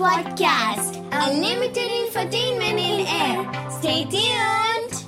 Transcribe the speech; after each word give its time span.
Podcast, 0.00 0.96
unlimited 1.12 1.90
infotainment 1.90 2.80
in 2.80 3.06
air. 3.06 3.70
Stay 3.70 4.06
tuned. 4.06 5.04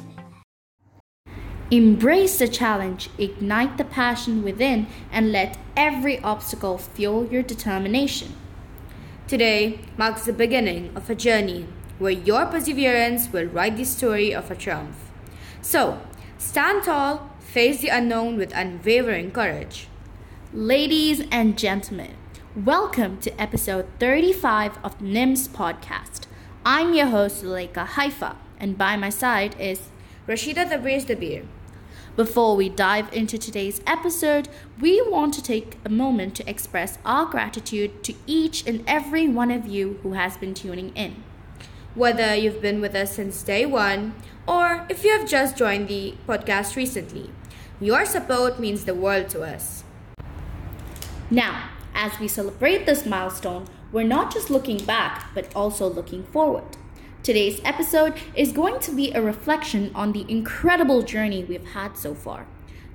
Embrace 1.71 2.39
the 2.39 2.47
challenge, 2.47 3.09
ignite 3.17 3.79
the 3.79 3.85
passion 3.85 4.43
within, 4.43 4.87
and 5.11 5.33
let 5.33 5.57
every 5.79 6.21
obstacle 6.21 6.77
fuel 6.77 7.25
your 7.25 7.43
determination. 7.43 8.35
Today 9.27 9.81
marks 9.97 10.27
the 10.27 10.33
beginning 10.35 10.95
of 10.95 11.09
a 11.09 11.15
journey 11.15 11.69
where 11.99 12.13
your 12.13 12.45
perseverance 12.45 13.33
will 13.33 13.47
write 13.47 13.79
the 13.79 13.85
story 13.85 14.35
of 14.35 14.51
a 14.51 14.55
triumph. 14.55 15.11
So, 15.63 16.03
stand 16.37 16.85
tall, 16.85 17.31
face 17.41 17.81
the 17.81 17.89
unknown 17.89 18.37
with 18.37 18.55
unwavering 18.55 19.31
courage. 19.31 19.89
Ladies 20.53 21.23
and 21.31 21.57
gentlemen, 21.57 22.13
welcome 22.55 23.17
to 23.17 23.41
episode 23.41 23.87
35 23.99 24.77
of 24.85 24.99
NIMS 24.99 25.49
podcast. 25.49 26.27
I'm 26.67 26.93
your 26.93 27.07
host, 27.07 27.43
Zuleika 27.43 27.87
Haifa, 27.87 28.37
and 28.61 28.77
by 28.77 28.95
my 28.95 29.09
side 29.09 29.59
is 29.59 29.89
Rashida 30.29 30.69
Tabriz 30.69 31.07
Dabir. 31.07 31.47
Before 32.15 32.55
we 32.55 32.69
dive 32.69 33.11
into 33.11 33.39
today's 33.39 33.81
episode, 33.87 34.51
we 34.79 35.01
want 35.01 35.33
to 35.33 35.43
take 35.43 35.79
a 35.83 35.89
moment 35.89 36.35
to 36.37 36.51
express 36.51 36.99
our 37.07 37.25
gratitude 37.25 38.05
to 38.05 38.15
each 38.27 38.67
and 38.67 38.85
every 38.87 39.27
one 39.27 39.51
of 39.51 39.67
you 39.67 39.99
who 40.03 40.13
has 40.13 40.37
been 40.37 40.53
tuning 40.53 40.93
in. 40.95 41.23
Whether 41.95 42.37
you've 42.37 42.61
been 42.61 42.83
with 42.83 42.95
us 42.95 43.15
since 43.15 43.43
day 43.43 43.65
one 43.65 44.15
or 44.47 44.85
if 44.91 45.05
you 45.05 45.17
have 45.17 45.27
just 45.27 45.57
joined 45.57 45.89
the 45.89 46.17
podcast 46.29 46.77
recently, 46.77 47.31
your 47.81 48.05
support 48.05 48.61
means 48.61 48.85
the 48.85 48.95
world 48.95 49.31
to 49.31 49.41
us. 49.41 49.85
Now, 51.31 51.71
as 51.95 52.19
we 52.19 52.29
celebrate 52.29 52.87
this 52.87 53.07
milestone, 53.07 53.67
we're 53.93 54.03
not 54.03 54.33
just 54.33 54.51
looking 54.51 54.85
back, 54.85 55.31
but 55.35 55.55
also 55.55 55.89
looking 55.89 56.25
forward. 56.25 56.77
Today's 57.23 57.61
episode 57.65 58.15
is 58.35 58.51
going 58.51 58.81
to 58.81 58.91
be 58.91 59.13
a 59.13 59.23
reflection 59.23 59.93
on 59.95 60.13
the 60.13 60.25
incredible 60.29 61.03
journey 61.03 61.45
we've 61.45 61.73
had 61.73 61.97
so 61.97 62.15
far, 62.15 62.47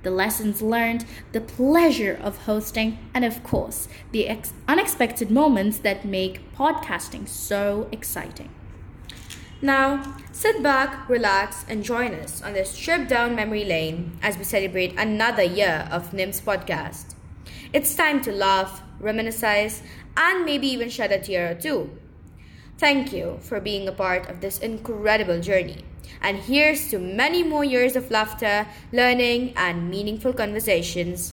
the 0.02 0.10
lessons 0.10 0.60
learned, 0.60 1.06
the 1.32 1.40
pleasure 1.40 2.18
of 2.22 2.44
hosting, 2.44 2.98
and 3.14 3.24
of 3.24 3.42
course, 3.42 3.88
the 4.12 4.28
ex- 4.28 4.52
unexpected 4.66 5.30
moments 5.30 5.78
that 5.78 6.04
make 6.04 6.54
podcasting 6.54 7.26
so 7.26 7.88
exciting. 7.90 8.50
Now, 9.60 10.16
sit 10.30 10.62
back, 10.62 11.08
relax, 11.08 11.64
and 11.68 11.82
join 11.82 12.14
us 12.14 12.42
on 12.42 12.52
this 12.52 12.76
trip 12.76 13.08
down 13.08 13.34
memory 13.34 13.64
lane 13.64 14.18
as 14.22 14.38
we 14.38 14.44
celebrate 14.44 14.94
another 14.96 15.42
year 15.42 15.88
of 15.90 16.12
NIMS 16.12 16.40
podcast. 16.42 17.14
It's 17.72 17.94
time 17.94 18.20
to 18.22 18.30
laugh, 18.30 18.82
reminisce, 19.00 19.82
and 20.16 20.44
maybe 20.44 20.66
even 20.66 20.88
shed 20.88 21.12
a 21.12 21.20
tear 21.20 21.52
or 21.52 21.54
two. 21.54 21.90
Thank 22.78 23.12
you 23.12 23.38
for 23.40 23.60
being 23.60 23.88
a 23.88 23.92
part 23.92 24.28
of 24.28 24.40
this 24.40 24.58
incredible 24.58 25.40
journey. 25.40 25.84
And 26.22 26.38
here's 26.38 26.90
to 26.90 26.98
many 26.98 27.42
more 27.42 27.64
years 27.64 27.96
of 27.96 28.10
laughter, 28.10 28.66
learning, 28.92 29.52
and 29.56 29.90
meaningful 29.90 30.32
conversations. 30.32 31.30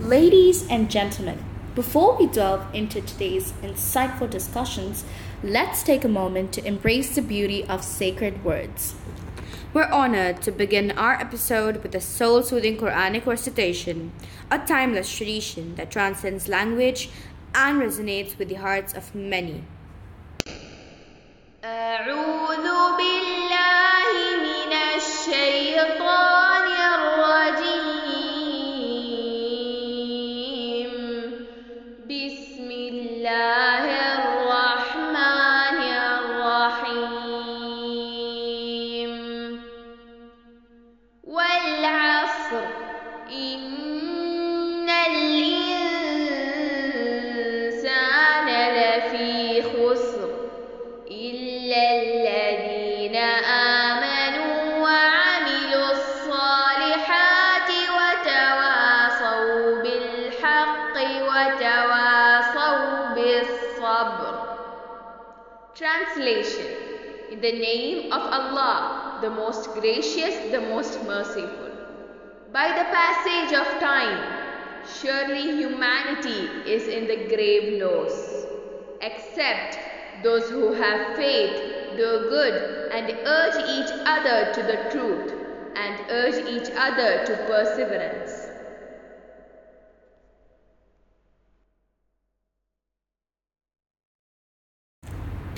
Ladies 0.00 0.66
and 0.68 0.90
gentlemen, 0.90 1.44
before 1.74 2.16
we 2.16 2.26
delve 2.26 2.66
into 2.74 3.00
today's 3.00 3.52
insightful 3.62 4.28
discussions, 4.28 5.04
let's 5.44 5.82
take 5.84 6.04
a 6.04 6.08
moment 6.08 6.52
to 6.54 6.64
embrace 6.66 7.14
the 7.14 7.22
beauty 7.22 7.64
of 7.64 7.84
sacred 7.84 8.44
words. 8.44 8.94
We're 9.73 9.91
honored 9.91 10.41
to 10.43 10.51
begin 10.51 10.91
our 10.91 11.13
episode 11.13 11.83
with 11.83 11.93
a 11.95 12.01
soul 12.01 12.43
soothing 12.43 12.77
Quranic 12.77 13.25
recitation, 13.25 14.11
a 14.49 14.59
timeless 14.59 15.09
tradition 15.15 15.75
that 15.75 15.91
transcends 15.91 16.47
language 16.47 17.09
and 17.53 17.81
resonates 17.81 18.37
with 18.37 18.49
the 18.49 18.55
hearts 18.55 18.93
of 18.93 19.13
many. 19.15 19.63
أعوذ 21.65 22.67
بالله 22.97 24.13
من 24.47 24.71
الشيطان 24.95 26.67
الرجيم 26.93 27.78
the 67.40 67.52
name 67.52 68.12
of 68.12 68.22
Allah, 68.38 69.18
the 69.22 69.30
most 69.30 69.70
gracious, 69.80 70.36
the 70.50 70.60
most 70.60 71.02
merciful. 71.04 71.70
By 72.52 72.68
the 72.68 72.84
passage 72.92 73.52
of 73.54 73.66
time, 73.80 74.18
surely 75.00 75.56
humanity 75.56 76.48
is 76.66 76.88
in 76.88 77.06
the 77.06 77.16
grave 77.34 77.80
loss, 77.80 78.46
except 79.00 79.78
those 80.22 80.50
who 80.50 80.72
have 80.72 81.16
faith, 81.16 81.62
do 81.96 82.26
good, 82.28 82.54
and 82.92 83.10
urge 83.26 83.58
each 83.68 83.90
other 84.06 84.52
to 84.52 84.62
the 84.62 84.78
truth, 84.90 85.32
and 85.76 86.00
urge 86.10 86.38
each 86.48 86.70
other 86.76 87.24
to 87.24 87.34
perseverance. 87.46 88.39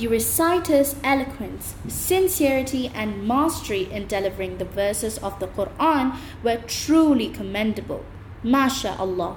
The 0.03 0.09
reciter's 0.09 0.97
eloquence, 1.05 1.77
sincerity, 1.87 2.91
and 2.93 3.25
mastery 3.25 3.85
in 3.89 4.09
delivering 4.09 4.59
the 4.59 4.65
verses 4.65 5.17
of 5.19 5.39
the 5.39 5.47
Quran 5.47 6.17
were 6.43 6.57
truly 6.67 7.29
commendable. 7.29 8.05
MashaAllah. 8.43 9.37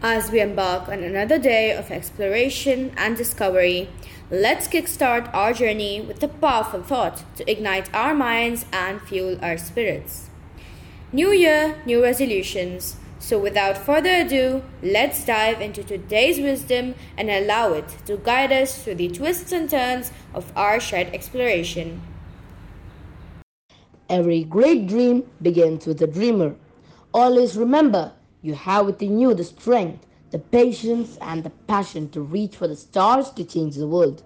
As 0.00 0.30
we 0.30 0.40
embark 0.40 0.88
on 0.88 1.02
another 1.02 1.38
day 1.38 1.70
of 1.70 1.90
exploration 1.90 2.92
and 2.96 3.14
discovery, 3.14 3.90
let's 4.30 4.68
kickstart 4.68 5.28
our 5.34 5.52
journey 5.52 6.00
with 6.00 6.22
a 6.22 6.28
powerful 6.28 6.82
thought 6.82 7.22
to 7.36 7.50
ignite 7.50 7.94
our 7.94 8.14
minds 8.14 8.64
and 8.72 9.02
fuel 9.02 9.38
our 9.42 9.58
spirits. 9.58 10.30
New 11.12 11.30
year, 11.30 11.76
new 11.84 12.02
resolutions. 12.02 12.96
So, 13.22 13.38
without 13.38 13.78
further 13.78 14.26
ado, 14.26 14.64
let's 14.82 15.24
dive 15.24 15.60
into 15.60 15.84
today's 15.84 16.40
wisdom 16.40 16.96
and 17.16 17.30
allow 17.30 17.72
it 17.72 17.88
to 18.06 18.16
guide 18.16 18.50
us 18.50 18.82
through 18.82 18.96
the 18.96 19.08
twists 19.10 19.52
and 19.52 19.70
turns 19.70 20.10
of 20.34 20.52
our 20.56 20.80
shared 20.80 21.14
exploration. 21.14 22.02
Every 24.08 24.42
great 24.42 24.88
dream 24.88 25.22
begins 25.40 25.86
with 25.86 26.02
a 26.02 26.08
dreamer. 26.08 26.56
Always 27.14 27.56
remember, 27.56 28.12
you 28.42 28.54
have 28.54 28.86
within 28.86 29.20
you 29.20 29.34
the 29.34 29.44
strength, 29.44 30.04
the 30.32 30.40
patience, 30.40 31.16
and 31.20 31.44
the 31.44 31.50
passion 31.68 32.08
to 32.10 32.22
reach 32.22 32.56
for 32.56 32.66
the 32.66 32.74
stars 32.74 33.30
to 33.30 33.44
change 33.44 33.76
the 33.76 33.86
world. 33.86 34.24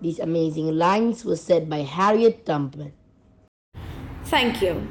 These 0.00 0.18
amazing 0.18 0.78
lines 0.78 1.26
were 1.26 1.36
said 1.36 1.68
by 1.68 1.80
Harriet 1.82 2.46
Tubman. 2.46 2.94
Thank 4.24 4.62
you. 4.62 4.88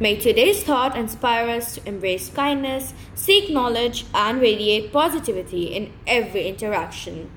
May 0.00 0.14
today's 0.14 0.62
thought 0.62 0.96
inspire 0.96 1.48
us 1.48 1.74
to 1.74 1.88
embrace 1.88 2.30
kindness, 2.30 2.94
seek 3.16 3.50
knowledge, 3.50 4.04
and 4.14 4.40
radiate 4.40 4.92
positivity 4.92 5.74
in 5.74 5.92
every 6.06 6.46
interaction. 6.46 7.28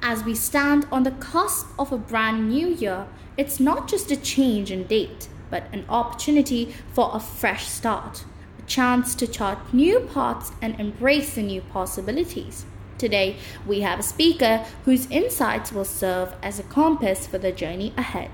As 0.00 0.24
we 0.24 0.34
stand 0.34 0.86
on 0.90 1.02
the 1.02 1.10
cusp 1.10 1.66
of 1.78 1.92
a 1.92 1.98
brand 1.98 2.48
new 2.48 2.68
year, 2.68 3.06
it's 3.36 3.60
not 3.60 3.86
just 3.86 4.10
a 4.10 4.16
change 4.16 4.70
in 4.70 4.84
date, 4.84 5.28
but 5.50 5.64
an 5.74 5.84
opportunity 5.90 6.74
for 6.94 7.10
a 7.12 7.20
fresh 7.20 7.66
start, 7.66 8.24
a 8.58 8.62
chance 8.62 9.14
to 9.16 9.26
chart 9.26 9.74
new 9.74 10.00
paths 10.00 10.52
and 10.62 10.80
embrace 10.80 11.34
the 11.34 11.42
new 11.42 11.60
possibilities. 11.60 12.64
Today, 12.96 13.36
we 13.66 13.82
have 13.82 13.98
a 13.98 14.02
speaker 14.02 14.64
whose 14.86 15.10
insights 15.10 15.70
will 15.70 15.84
serve 15.84 16.34
as 16.42 16.58
a 16.58 16.62
compass 16.62 17.26
for 17.26 17.36
the 17.36 17.52
journey 17.52 17.92
ahead. 17.98 18.30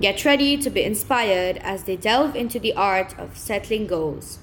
Get 0.00 0.24
ready 0.24 0.56
to 0.56 0.70
be 0.70 0.82
inspired 0.82 1.58
as 1.58 1.84
they 1.84 1.94
delve 1.94 2.34
into 2.34 2.58
the 2.58 2.74
art 2.74 3.16
of 3.16 3.38
settling 3.38 3.86
goals, 3.86 4.40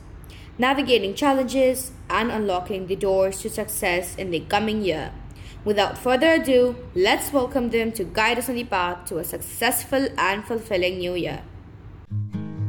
navigating 0.58 1.14
challenges, 1.14 1.92
and 2.10 2.32
unlocking 2.32 2.88
the 2.88 2.96
doors 2.96 3.42
to 3.42 3.50
success 3.50 4.16
in 4.16 4.32
the 4.32 4.40
coming 4.40 4.82
year. 4.82 5.12
Without 5.66 5.98
further 5.98 6.36
ado, 6.36 6.78
let's 6.96 7.34
welcome 7.34 7.70
them 7.70 7.92
to 7.92 8.06
guide 8.06 8.40
us 8.40 8.48
on 8.48 8.56
the 8.56 8.64
path 8.64 9.06
to 9.08 9.18
a 9.18 9.26
successful 9.26 10.08
and 10.18 10.46
fulfilling 10.46 11.00
new 11.00 11.16
year. 11.16 11.44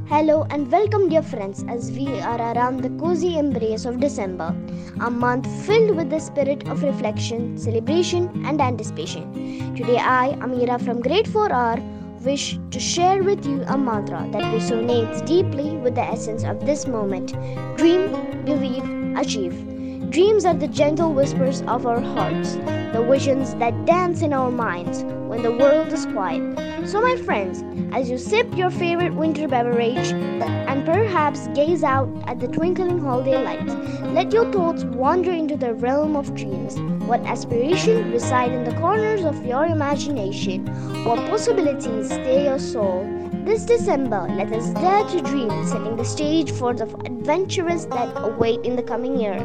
Hello 0.09 0.45
and 0.51 0.71
welcome, 0.71 1.09
dear 1.09 1.23
friends, 1.23 1.65
as 1.69 1.93
we 1.93 2.09
are 2.21 2.53
around 2.53 2.81
the 2.83 2.91
cozy 3.01 3.39
embrace 3.39 3.85
of 3.85 4.01
December, 4.01 4.55
a 5.01 5.09
month 5.09 5.47
filled 5.65 5.97
with 5.97 6.11
the 6.11 6.19
spirit 6.19 6.69
of 6.69 6.83
reflection, 6.83 7.57
celebration, 7.57 8.45
and 8.45 8.61
anticipation. 8.61 9.33
Today, 9.77 9.99
I, 9.99 10.37
Amira 10.41 10.85
from 10.85 11.01
Grade 11.01 11.27
4R, 11.27 12.02
wish 12.25 12.59
to 12.71 12.81
share 12.81 13.23
with 13.23 13.45
you 13.45 13.63
a 13.67 13.77
mantra 13.77 14.29
that 14.33 14.43
resonates 14.55 15.25
deeply 15.27 15.77
with 15.77 15.95
the 15.95 16.03
essence 16.03 16.45
of 16.45 16.65
this 16.65 16.87
moment 16.87 17.33
dream, 17.77 18.11
believe, 18.45 18.85
achieve. 19.17 19.72
Dreams 20.13 20.45
are 20.45 20.53
the 20.53 20.69
gentle 20.69 21.15
whispers 21.15 21.63
of 21.63 21.87
our 21.87 21.99
hearts, 21.99 22.57
the 22.93 23.03
visions 23.11 23.55
that 23.55 23.87
dance 23.87 24.21
in 24.21 24.35
our 24.35 24.51
minds 24.51 25.05
when 25.05 25.43
the 25.43 25.51
world 25.51 25.91
is 25.91 26.05
quiet. 26.05 26.87
So, 26.87 27.01
my 27.01 27.17
friends, 27.17 27.65
as 27.95 28.11
you 28.11 28.19
sip 28.19 28.55
your 28.55 28.69
favorite 28.69 29.15
winter 29.15 29.49
beverage 29.49 30.13
and 30.13 30.85
perhaps 30.85 31.49
gaze 31.55 31.83
out 31.83 32.11
at 32.27 32.41
the 32.41 32.49
twinkling 32.49 32.99
holiday 32.99 33.43
lights, 33.43 33.73
let 34.13 34.35
your 34.35 34.53
thoughts 34.53 34.85
wander 34.85 35.31
into 35.31 35.57
the 35.57 35.73
realm 35.73 36.15
of 36.15 36.35
dreams. 36.35 36.79
What 37.09 37.21
aspirations 37.21 38.13
reside 38.13 38.53
in 38.53 38.65
the 38.65 38.79
corners 38.79 39.25
of 39.25 39.47
your 39.47 39.65
imagination? 39.65 40.67
What 41.07 41.27
possibilities 41.31 42.09
stay 42.09 42.45
your 42.45 42.59
soul? 42.59 43.22
This 43.45 43.65
December, 43.65 44.29
let 44.31 44.53
us 44.53 44.69
dare 44.71 45.05
to 45.05 45.21
dream, 45.21 45.51
setting 45.67 45.97
the 45.97 46.05
stage 46.05 46.53
for 46.53 46.73
the 46.73 46.85
adventures 47.05 47.87
that 47.87 48.09
await 48.17 48.61
in 48.65 48.77
the 48.77 48.85
coming 48.85 49.19
year. 49.19 49.45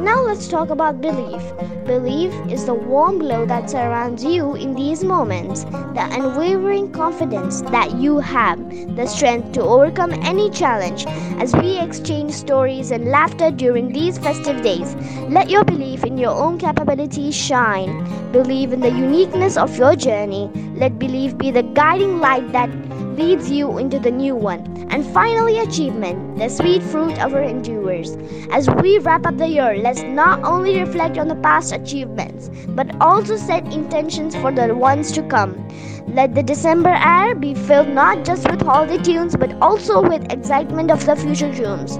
Now, 0.00 0.22
let's 0.22 0.48
talk 0.48 0.70
about 0.70 1.00
belief. 1.00 1.42
Belief 1.86 2.34
is 2.50 2.66
the 2.66 2.74
warm 2.74 3.20
glow 3.20 3.46
that 3.46 3.70
surrounds 3.70 4.24
you 4.24 4.56
in 4.56 4.74
these 4.74 5.04
moments, 5.04 5.62
the 5.62 6.08
unwavering 6.10 6.90
confidence 6.90 7.60
that 7.70 7.94
you 7.94 8.18
have, 8.18 8.58
the 8.96 9.06
strength 9.06 9.52
to 9.52 9.62
overcome 9.62 10.12
any 10.24 10.50
challenge. 10.50 11.06
As 11.38 11.54
we 11.54 11.78
exchange 11.78 12.32
stories 12.32 12.90
and 12.90 13.06
laughter 13.06 13.52
during 13.52 13.92
these 13.92 14.18
festive 14.18 14.60
days, 14.62 14.96
let 15.28 15.48
your 15.50 15.64
belief 15.64 16.02
in 16.02 16.18
your 16.18 16.34
own 16.34 16.58
capabilities 16.58 17.36
shine. 17.36 18.04
Believe 18.32 18.72
in 18.72 18.80
the 18.80 18.90
uniqueness 18.90 19.56
of 19.56 19.78
your 19.78 19.94
journey. 19.94 20.50
Let 20.74 20.98
belief 20.98 21.38
be 21.38 21.52
the 21.52 21.62
guiding 21.62 22.18
light 22.18 22.50
that 22.52 22.68
leads 23.16 23.50
you 23.50 23.78
into 23.78 23.98
the 23.98 24.10
new 24.10 24.34
one. 24.34 24.86
And 24.90 25.04
finally, 25.04 25.58
achievement, 25.58 26.38
the 26.38 26.48
sweet 26.48 26.82
fruit 26.82 27.18
of 27.18 27.34
our 27.34 27.42
endurers. 27.42 28.16
As 28.52 28.68
we 28.70 28.98
wrap 28.98 29.26
up 29.26 29.36
the 29.38 29.48
year, 29.48 29.76
let's 29.78 30.02
not 30.02 30.42
only 30.44 30.78
reflect 30.78 31.18
on 31.18 31.28
the 31.28 31.36
past 31.36 31.72
achievements, 31.72 32.50
but 32.68 32.94
also 33.00 33.36
set 33.36 33.72
intentions 33.72 34.36
for 34.36 34.52
the 34.52 34.74
ones 34.74 35.12
to 35.12 35.22
come. 35.22 35.66
Let 36.08 36.34
the 36.34 36.42
December 36.42 36.94
air 36.94 37.34
be 37.34 37.54
filled 37.54 37.88
not 37.88 38.24
just 38.24 38.48
with 38.48 38.62
holiday 38.62 39.02
tunes, 39.02 39.36
but 39.36 39.52
also 39.60 40.00
with 40.00 40.32
excitement 40.32 40.90
of 40.90 41.04
the 41.04 41.16
future 41.16 41.52
dreams. 41.52 41.98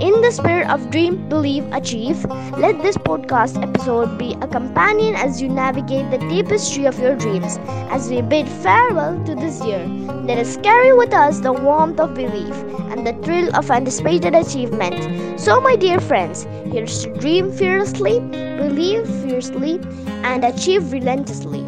In 0.00 0.20
the 0.22 0.32
spirit 0.32 0.68
of 0.68 0.90
dream, 0.90 1.28
believe, 1.28 1.64
achieve, 1.72 2.24
let 2.58 2.82
this 2.82 2.96
podcast 2.96 3.62
episode 3.62 4.18
be 4.18 4.34
a 4.40 4.48
companion 4.48 5.14
as 5.14 5.40
you 5.40 5.48
navigate 5.48 6.10
the 6.10 6.18
tapestry 6.18 6.84
of 6.86 6.98
your 6.98 7.14
dreams. 7.14 7.58
As 7.90 8.10
we 8.10 8.20
bid 8.20 8.48
farewell 8.48 9.22
to 9.24 9.34
this 9.36 9.64
year, 9.64 9.86
let 10.26 10.38
us 10.38 10.56
carry 10.58 10.92
with 10.92 11.14
us 11.14 11.38
the 11.40 11.52
warmth 11.52 12.00
of 12.00 12.14
belief 12.14 12.56
and 12.90 13.06
the 13.06 13.12
thrill 13.22 13.54
of 13.54 13.70
anticipated 13.70 14.34
achievement. 14.34 15.40
So, 15.40 15.60
my 15.60 15.76
dear 15.76 16.00
friends, 16.00 16.42
here's 16.72 17.04
to 17.04 17.14
dream 17.14 17.52
fearlessly, 17.52 18.18
believe 18.20 19.08
fiercely, 19.22 19.80
and 20.24 20.44
achieve 20.44 20.90
relentlessly. 20.92 21.64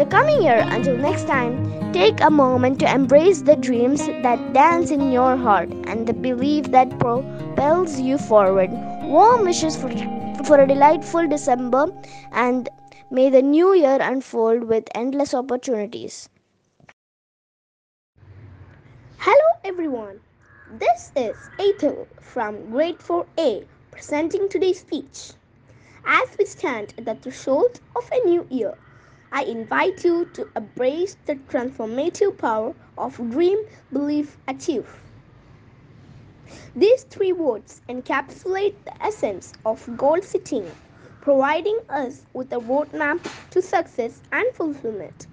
The 0.00 0.06
coming 0.06 0.42
year, 0.42 0.64
until 0.66 0.96
next 0.96 1.26
time, 1.26 1.70
Take 1.92 2.20
a 2.20 2.30
moment 2.30 2.78
to 2.78 2.94
embrace 2.94 3.42
the 3.42 3.56
dreams 3.56 4.06
that 4.06 4.52
dance 4.52 4.92
in 4.92 5.10
your 5.10 5.36
heart 5.36 5.70
and 5.88 6.06
the 6.06 6.12
belief 6.12 6.70
that 6.70 7.00
propels 7.00 7.98
you 7.98 8.16
forward. 8.16 8.70
Warm 9.02 9.44
wishes 9.44 9.76
for, 9.76 9.90
for 10.44 10.60
a 10.60 10.68
delightful 10.68 11.26
December 11.26 11.88
and 12.30 12.68
may 13.10 13.28
the 13.28 13.42
new 13.42 13.74
year 13.74 13.98
unfold 14.00 14.64
with 14.64 14.84
endless 14.94 15.34
opportunities. 15.34 16.28
Hello 19.18 19.48
everyone. 19.64 20.20
This 20.78 21.10
is 21.16 21.36
Atul 21.58 22.06
from 22.20 22.70
Grade 22.70 23.00
4A 23.00 23.66
presenting 23.90 24.48
today's 24.48 24.78
speech. 24.78 25.32
As 26.06 26.28
we 26.38 26.46
stand 26.46 26.94
at 26.96 27.04
the 27.04 27.16
threshold 27.16 27.80
of 27.96 28.08
a 28.12 28.24
new 28.24 28.46
year, 28.48 28.78
I 29.32 29.42
invite 29.44 30.04
you 30.04 30.26
to 30.34 30.48
embrace 30.56 31.16
the 31.26 31.36
transformative 31.36 32.38
power 32.38 32.74
of 32.96 33.16
dream, 33.30 33.58
believe, 33.92 34.36
achieve. 34.46 35.02
These 36.74 37.04
three 37.04 37.32
words 37.32 37.80
encapsulate 37.88 38.74
the 38.84 39.02
essence 39.02 39.52
of 39.64 39.96
goal 39.96 40.20
setting, 40.22 40.70
providing 41.20 41.78
us 41.88 42.26
with 42.32 42.52
a 42.52 42.56
roadmap 42.60 43.26
to 43.50 43.62
success 43.62 44.22
and 44.32 44.46
fulfillment. 44.54 45.26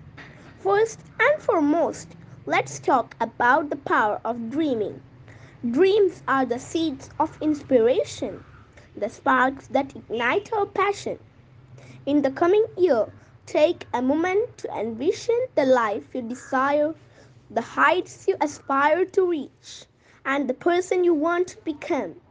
First 0.60 1.02
and 1.20 1.42
foremost, 1.42 2.16
let's 2.46 2.80
talk 2.80 3.16
about 3.20 3.70
the 3.70 3.76
power 3.78 4.22
of 4.24 4.50
dreaming. 4.50 5.02
Dreams 5.70 6.24
are 6.28 6.46
the 6.46 6.60
seeds 6.60 7.10
of 7.20 7.38
inspiration, 7.42 8.44
the 8.96 9.10
sparks 9.10 9.68
that 9.68 9.96
ignite 9.96 10.52
our 10.54 10.66
passion. 10.66 11.20
In 12.06 12.22
the 12.22 12.32
coming 12.32 12.66
year, 12.78 13.08
Take 13.48 13.88
a 13.94 14.04
moment 14.04 14.60
to 14.60 14.78
envision 14.80 15.48
the 15.56 15.66
life 15.66 16.14
you 16.14 16.22
desire, 16.22 16.94
the 17.50 17.62
heights 17.62 18.28
you 18.28 18.36
aspire 18.40 19.06
to 19.06 19.28
reach, 19.28 19.86
and 20.24 20.48
the 20.48 20.54
person 20.54 21.04
you 21.04 21.16
want 21.16 21.48
to 21.48 21.58
become. 21.64 22.22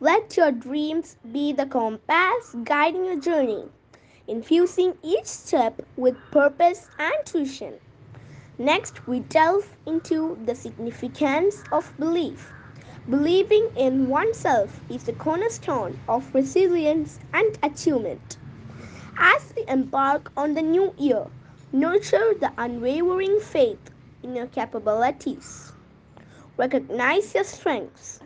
Let 0.00 0.36
your 0.36 0.52
dreams 0.52 1.16
be 1.32 1.52
the 1.52 1.66
compass 1.66 2.54
guiding 2.64 3.06
your 3.06 3.16
journey, 3.20 3.70
infusing 4.26 4.98
each 5.02 5.26
step 5.26 5.80
with 5.96 6.16
purpose 6.30 6.90
and 6.98 7.14
tuition. 7.24 7.80
Next, 8.58 9.06
we 9.06 9.20
delve 9.20 9.76
into 9.86 10.38
the 10.44 10.54
significance 10.54 11.62
of 11.72 11.94
belief. 11.98 12.52
Believing 13.08 13.70
in 13.76 14.08
oneself 14.08 14.82
is 14.90 15.04
the 15.04 15.12
cornerstone 15.12 15.98
of 16.08 16.34
resilience 16.34 17.20
and 17.32 17.58
achievement. 17.62 18.38
As 19.20 19.52
we 19.56 19.64
embark 19.66 20.30
on 20.36 20.54
the 20.54 20.62
new 20.62 20.94
year, 20.96 21.26
nurture 21.72 22.34
the 22.34 22.52
unwavering 22.56 23.40
faith 23.40 23.90
in 24.22 24.36
your 24.36 24.46
capabilities. 24.46 25.72
Recognize 26.56 27.34
your 27.34 27.42
strengths, 27.42 28.20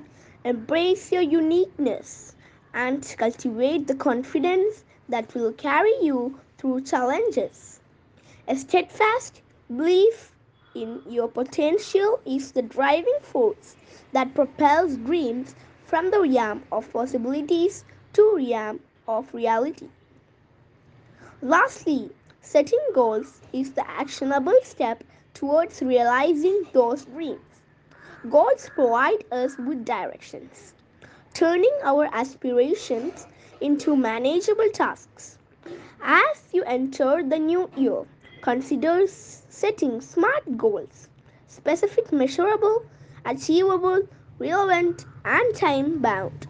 embrace 0.45 1.11
your 1.11 1.23
uniqueness, 1.23 2.37
and 2.75 3.03
cultivate 3.17 3.87
the 3.87 3.95
confidence 3.95 4.85
that 5.09 5.35
will 5.35 5.53
carry 5.53 5.95
you 6.03 6.39
through 6.59 6.83
challenges. 6.83 7.81
A 8.47 8.55
steadfast 8.55 9.41
belief 9.75 10.35
in 10.75 11.03
your 11.09 11.29
potential 11.29 12.21
is 12.27 12.53
the 12.53 12.63
driving 12.63 13.19
force 13.23 13.77
that 14.13 14.35
propels 14.35 14.97
dreams 14.99 15.55
from 15.87 16.11
the 16.11 16.21
realm 16.21 16.65
of 16.71 16.93
possibilities 16.93 17.85
to 18.13 18.37
realm 18.37 18.81
of 19.09 19.33
reality. 19.35 19.89
Lastly, 21.45 22.13
setting 22.41 22.81
goals 22.95 23.41
is 23.53 23.73
the 23.73 23.89
actionable 23.91 24.55
step 24.63 25.05
towards 25.35 25.83
realizing 25.83 26.65
those 26.73 27.05
dreams. 27.05 27.61
Goals 28.31 28.71
provide 28.75 29.25
us 29.33 29.59
with 29.59 29.85
directions, 29.85 30.73
turning 31.35 31.73
our 31.83 32.09
aspirations 32.13 33.27
into 33.61 33.97
manageable 33.97 34.71
tasks. 34.71 35.39
As 36.01 36.49
you 36.53 36.63
enter 36.63 37.23
the 37.23 37.39
new 37.39 37.69
year, 37.77 38.05
consider 38.41 39.07
setting 39.09 40.01
smart 40.01 40.57
goals, 40.57 41.09
specific, 41.49 42.13
measurable, 42.13 42.87
achievable, 43.25 44.03
relevant, 44.39 45.05
and 45.25 45.55
time 45.57 45.99
bound. 46.01 46.47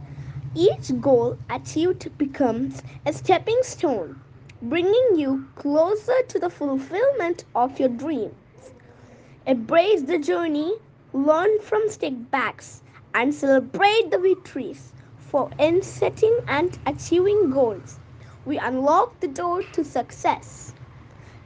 Each 0.54 0.92
goal 1.00 1.38
achieved 1.50 2.16
becomes 2.18 2.82
a 3.06 3.12
stepping 3.12 3.62
stone 3.62 4.21
bringing 4.62 5.16
you 5.16 5.48
closer 5.56 6.22
to 6.28 6.38
the 6.38 6.48
fulfillment 6.48 7.44
of 7.54 7.80
your 7.80 7.88
dreams. 7.88 8.34
Embrace 9.46 10.02
the 10.02 10.18
journey, 10.18 10.74
learn 11.12 11.60
from 11.60 11.88
setbacks, 11.88 12.82
and 13.14 13.34
celebrate 13.34 14.10
the 14.10 14.18
victories. 14.18 14.92
For 15.18 15.50
in 15.58 15.82
setting 15.82 16.38
and 16.46 16.78
achieving 16.86 17.50
goals, 17.50 17.98
we 18.44 18.58
unlock 18.58 19.20
the 19.20 19.28
door 19.28 19.62
to 19.64 19.84
success. 19.84 20.74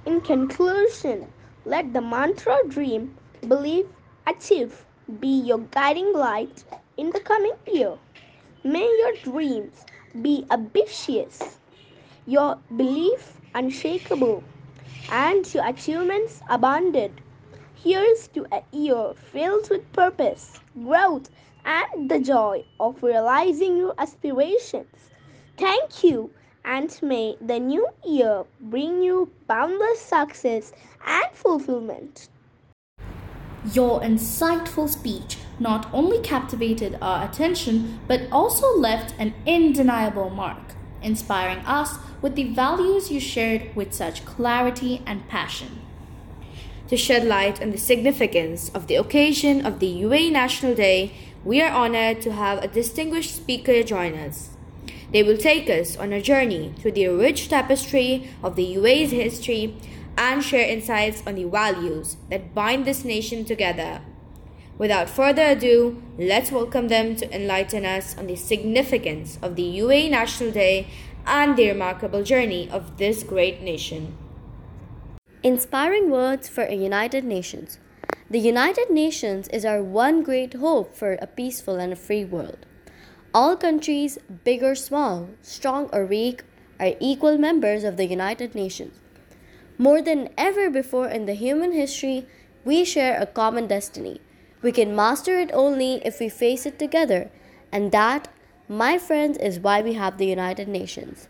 In 0.05 0.21
conclusion, 0.21 1.29
let 1.65 1.93
the 1.95 2.03
mantra 2.03 2.59
dream, 2.69 3.17
believe, 3.49 3.89
achieve 4.27 4.87
be 5.21 5.29
your 5.41 5.59
guiding 5.59 6.13
light 6.13 6.65
in 6.97 7.11
the 7.11 7.21
coming 7.21 7.57
year. 7.67 7.99
May 8.65 8.85
your 9.01 9.17
dreams 9.23 9.87
be 10.21 10.47
ambitious 10.51 11.56
your 12.27 12.59
belief 12.77 13.41
unshakable, 13.57 14.45
and 15.11 15.53
your 15.55 15.67
achievements 15.67 16.41
abundant. 16.51 17.21
Here's 17.75 18.29
to 18.29 18.47
a 18.53 18.63
year 18.73 19.15
filled 19.33 19.71
with 19.71 19.91
purpose, 19.93 20.61
growth, 20.85 21.31
and 21.65 22.11
the 22.11 22.21
joy 22.21 22.65
of 22.79 23.03
realizing 23.03 23.77
your 23.77 23.95
aspirations. 23.99 25.11
Thank 25.57 26.05
you, 26.05 26.31
and 26.65 26.97
may 27.03 27.37
the 27.41 27.59
new 27.59 27.89
year 28.05 28.45
bring 28.61 29.03
you 29.03 29.31
boundless 29.47 30.01
success 30.01 30.73
and 31.07 31.27
fulfillment. 31.33 32.29
Your 33.73 34.01
insightful 34.01 34.89
speech 34.89 35.39
not 35.59 35.89
only 35.93 36.21
captivated 36.21 36.99
our 37.01 37.25
attention 37.25 37.99
but 38.07 38.21
also 38.31 38.77
left 38.77 39.15
an 39.19 39.33
undeniable 39.47 40.31
mark, 40.31 40.76
inspiring 41.07 41.61
us 41.61 41.99
with 42.21 42.35
the 42.35 42.53
values 42.53 43.11
you 43.11 43.21
shared 43.21 43.75
with 43.77 43.95
such 43.95 44.27
clarity 44.27 45.01
and 45.07 45.29
passion. 45.29 45.81
To 46.89 46.97
shed 46.97 47.25
light 47.25 47.63
on 47.63 47.71
the 47.71 47.79
significance 47.79 48.71
of 48.75 48.89
the 48.89 48.97
occasion 48.97 49.65
of 49.65 49.79
the 49.79 50.03
UAE 50.03 50.33
National 50.33 50.75
Day, 50.75 51.13
we 51.45 51.63
are 51.63 51.71
honored 51.71 52.21
to 52.23 52.33
have 52.33 52.63
a 52.63 52.69
distinguished 52.69 53.35
speaker 53.35 53.83
join 53.83 54.15
us. 54.15 54.51
They 55.13 55.23
will 55.23 55.39
take 55.39 55.71
us 55.71 55.97
on 55.97 56.13
a 56.13 56.21
journey 56.21 56.75
through 56.79 56.93
the 56.93 57.07
rich 57.09 57.49
tapestry 57.49 58.29
of 58.43 58.57
the 58.57 58.75
UAE's 58.75 59.13
history 59.13 59.77
and 60.19 60.43
share 60.43 60.69
insights 60.69 61.23
on 61.27 61.37
the 61.37 61.45
values 61.45 62.17
that 62.31 62.55
bind 62.55 62.85
this 62.85 63.05
nation 63.05 63.45
together. 63.45 64.01
Without 64.79 65.09
further 65.09 65.43
ado, 65.43 66.03
let's 66.19 66.53
welcome 66.53 66.89
them 66.89 67.17
to 67.17 67.35
enlighten 67.35 67.87
us 67.87 68.17
on 68.19 68.27
the 68.27 68.37
significance 68.37 69.39
of 69.41 69.57
the 69.57 69.79
UAE 69.79 70.11
National 70.11 70.53
Day 70.53 70.89
and 71.27 71.57
the 71.57 71.69
remarkable 71.69 72.23
journey 72.23 72.69
of 72.71 72.99
this 72.99 73.23
great 73.23 73.63
nation. 73.63 74.17
Inspiring 75.43 76.11
words 76.11 76.49
for 76.49 76.65
a 76.65 76.75
United 76.75 77.25
Nations. 77.25 77.79
The 78.29 78.39
United 78.39 78.91
Nations 78.91 79.49
is 79.49 79.65
our 79.65 79.83
one 79.83 80.23
great 80.23 80.55
hope 80.55 80.95
for 80.95 81.15
a 81.15 81.27
peaceful 81.27 81.77
and 81.77 81.93
a 81.93 81.97
free 81.97 82.25
world. 82.25 82.67
All 83.33 83.57
countries, 83.57 84.19
big 84.45 84.63
or 84.63 84.75
small, 84.75 85.31
strong 85.41 85.89
or 85.93 86.05
weak, 86.05 86.43
are 86.79 86.93
equal 87.01 87.39
members 87.39 87.83
of 87.83 87.97
the 87.97 88.07
United 88.07 88.55
Nations. 88.55 89.01
More 89.79 90.03
than 90.03 90.29
ever 90.37 90.69
before 90.69 91.09
in 91.09 91.25
the 91.25 91.35
human 91.35 91.73
history, 91.73 92.27
we 92.65 92.85
share 92.85 93.19
a 93.21 93.27
common 93.27 93.67
destiny. 93.69 94.21
We 94.67 94.73
can 94.73 94.97
master 94.97 95.39
it 95.39 95.53
only 95.53 96.03
if 96.05 96.19
we 96.19 96.29
face 96.29 96.67
it 96.67 96.77
together, 96.77 97.31
and 97.71 97.93
that, 97.93 98.27
my 98.69 98.99
friends, 98.99 99.39
is 99.39 99.61
why 99.61 99.81
we 99.81 99.93
have 99.93 100.19
the 100.19 100.27
United 100.27 100.67
Nations. 100.67 101.29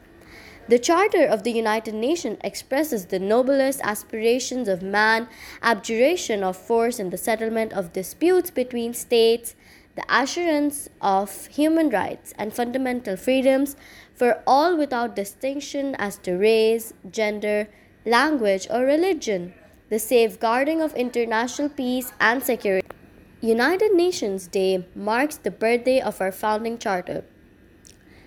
The 0.69 0.79
Charter 0.79 1.27
of 1.27 1.43
the 1.43 1.53
United 1.53 1.93
Nations 1.93 2.39
expresses 2.43 3.05
the 3.05 3.19
noblest 3.19 3.83
aspirations 3.85 4.69
of 4.69 4.81
man, 4.81 5.29
abjuration 5.61 6.43
of 6.43 6.57
force 6.57 6.99
in 6.99 7.11
the 7.11 7.19
settlement 7.19 7.75
of 7.75 7.93
disputes 7.93 8.51
between 8.51 8.95
states, 8.95 9.55
the 9.97 10.07
assurance 10.09 10.89
of 11.03 11.49
human 11.49 11.91
rights 11.91 12.33
and 12.39 12.55
fundamental 12.55 13.19
freedoms 13.19 13.77
for 14.15 14.43
all 14.47 14.79
without 14.79 15.15
distinction 15.15 15.95
as 15.99 16.17
to 16.25 16.39
race, 16.39 16.95
gender, 17.11 17.69
language, 18.07 18.67
or 18.71 18.87
religion, 18.87 19.53
the 19.91 19.99
safeguarding 19.99 20.81
of 20.81 20.95
international 20.95 21.69
peace 21.69 22.15
and 22.19 22.43
security. 22.43 22.96
United 23.43 23.93
Nations 23.93 24.47
Day 24.47 24.87
marks 24.95 25.37
the 25.37 25.51
birthday 25.51 26.01
of 26.01 26.23
our 26.23 26.33
founding 26.33 26.79
charter, 26.79 27.23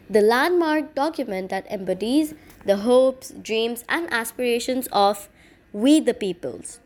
the 0.07 0.21
landmark 0.21 0.93
document 0.93 1.49
that 1.49 1.65
embodies 1.71 2.35
the 2.63 2.77
hopes, 2.77 3.31
dreams, 3.31 3.83
and 3.89 4.07
aspirations 4.13 4.87
of 4.91 5.27
we 5.73 5.99
the 5.99 6.13
peoples. 6.13 6.79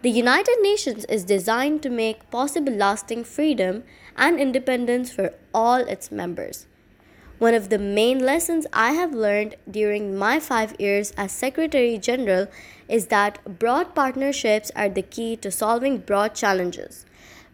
The 0.00 0.08
United 0.08 0.56
Nations 0.62 1.04
is 1.04 1.24
designed 1.24 1.82
to 1.82 1.90
make 1.90 2.30
possible 2.30 2.72
lasting 2.72 3.24
freedom 3.24 3.84
and 4.16 4.40
independence 4.40 5.12
for 5.12 5.34
all 5.52 5.76
its 5.76 6.10
members. 6.10 6.66
One 7.38 7.52
of 7.52 7.68
the 7.68 7.78
main 7.78 8.20
lessons 8.20 8.66
I 8.72 8.92
have 8.92 9.12
learned 9.12 9.56
during 9.70 10.16
my 10.16 10.40
five 10.40 10.74
years 10.78 11.12
as 11.18 11.32
Secretary 11.32 11.98
General 11.98 12.48
is 12.88 13.08
that 13.08 13.58
broad 13.58 13.94
partnerships 13.94 14.70
are 14.74 14.88
the 14.88 15.02
key 15.02 15.36
to 15.36 15.50
solving 15.50 15.98
broad 15.98 16.34
challenges. 16.34 17.05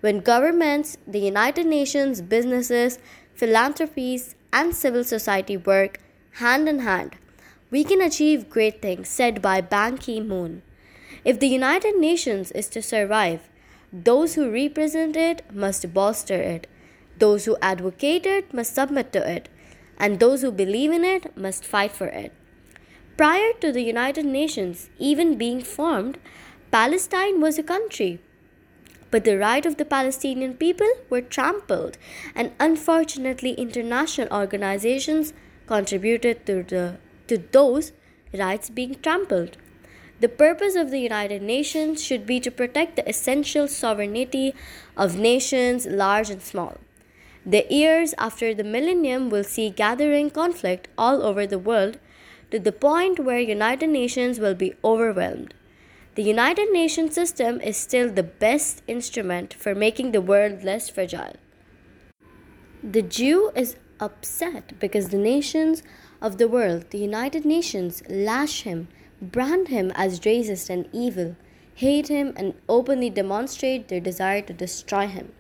When 0.02 0.18
governments, 0.18 0.96
the 1.06 1.20
United 1.20 1.64
Nations, 1.64 2.20
businesses, 2.20 2.98
philanthropies, 3.34 4.34
and 4.52 4.74
civil 4.74 5.04
society 5.04 5.56
work 5.56 6.00
hand 6.32 6.68
in 6.68 6.80
hand, 6.80 7.14
we 7.70 7.84
can 7.84 8.00
achieve 8.00 8.50
great 8.50 8.82
things, 8.82 9.08
said 9.08 9.40
by 9.40 9.60
Ban 9.60 9.98
Ki 9.98 10.20
moon. 10.20 10.62
If 11.24 11.38
the 11.38 11.46
United 11.46 11.96
Nations 11.96 12.50
is 12.50 12.66
to 12.70 12.82
survive, 12.82 13.48
those 13.92 14.34
who 14.34 14.50
represent 14.50 15.14
it 15.14 15.42
must 15.54 15.94
bolster 15.94 16.34
it, 16.34 16.66
those 17.18 17.44
who 17.44 17.56
advocate 17.62 18.26
it 18.26 18.52
must 18.52 18.74
submit 18.74 19.12
to 19.12 19.30
it 19.36 19.48
and 19.98 20.18
those 20.18 20.42
who 20.42 20.50
believe 20.50 20.90
in 20.90 21.04
it 21.04 21.36
must 21.36 21.64
fight 21.64 21.92
for 21.92 22.08
it. 22.08 22.32
Prior 23.16 23.52
to 23.60 23.70
the 23.70 23.82
United 23.84 24.26
Nations 24.26 24.90
even 24.98 25.38
being 25.38 25.60
formed, 25.62 26.18
Palestine 26.72 27.40
was 27.40 27.56
a 27.56 27.62
country. 27.62 28.18
But 29.12 29.24
the 29.24 29.38
rights 29.38 29.66
of 29.66 29.76
the 29.76 29.84
Palestinian 29.84 30.54
people 30.54 30.90
were 31.10 31.20
trampled, 31.20 31.98
and 32.34 32.52
unfortunately, 32.58 33.52
international 33.52 34.32
organizations 34.32 35.34
contributed 35.66 36.46
to, 36.46 36.62
the, 36.62 36.96
to 37.28 37.36
those 37.36 37.92
rights 38.32 38.70
being 38.70 38.96
trampled. 39.02 39.58
The 40.20 40.30
purpose 40.30 40.76
of 40.76 40.90
the 40.90 41.00
United 41.00 41.42
Nations 41.42 42.02
should 42.02 42.24
be 42.24 42.40
to 42.40 42.50
protect 42.50 42.96
the 42.96 43.06
essential 43.06 43.68
sovereignty 43.68 44.54
of 44.96 45.18
nations, 45.18 45.84
large 45.84 46.30
and 46.30 46.40
small. 46.40 46.78
The 47.44 47.66
years 47.68 48.14
after 48.16 48.54
the 48.54 48.64
millennium 48.64 49.28
will 49.28 49.44
see 49.44 49.68
gathering 49.68 50.30
conflict 50.30 50.88
all 50.96 51.22
over 51.22 51.46
the 51.46 51.58
world 51.58 51.98
to 52.50 52.58
the 52.58 52.72
point 52.72 53.18
where 53.18 53.40
United 53.40 53.90
Nations 53.90 54.38
will 54.38 54.54
be 54.54 54.74
overwhelmed. 54.82 55.52
The 56.14 56.22
United 56.22 56.70
Nations 56.70 57.14
system 57.14 57.58
is 57.62 57.78
still 57.78 58.10
the 58.12 58.22
best 58.22 58.82
instrument 58.86 59.54
for 59.54 59.74
making 59.74 60.12
the 60.12 60.20
world 60.20 60.62
less 60.62 60.90
fragile. 60.90 61.36
The 62.82 63.00
Jew 63.00 63.50
is 63.56 63.76
upset 63.98 64.78
because 64.78 65.08
the 65.08 65.16
nations 65.16 65.82
of 66.20 66.36
the 66.36 66.48
world, 66.48 66.90
the 66.90 66.98
United 66.98 67.46
Nations, 67.46 68.02
lash 68.10 68.64
him, 68.64 68.88
brand 69.22 69.68
him 69.68 69.90
as 69.94 70.20
racist 70.20 70.68
and 70.68 70.86
evil, 70.92 71.34
hate 71.76 72.08
him, 72.08 72.34
and 72.36 72.52
openly 72.68 73.08
demonstrate 73.08 73.88
their 73.88 74.00
desire 74.00 74.42
to 74.42 74.52
destroy 74.52 75.06
him. 75.06 75.32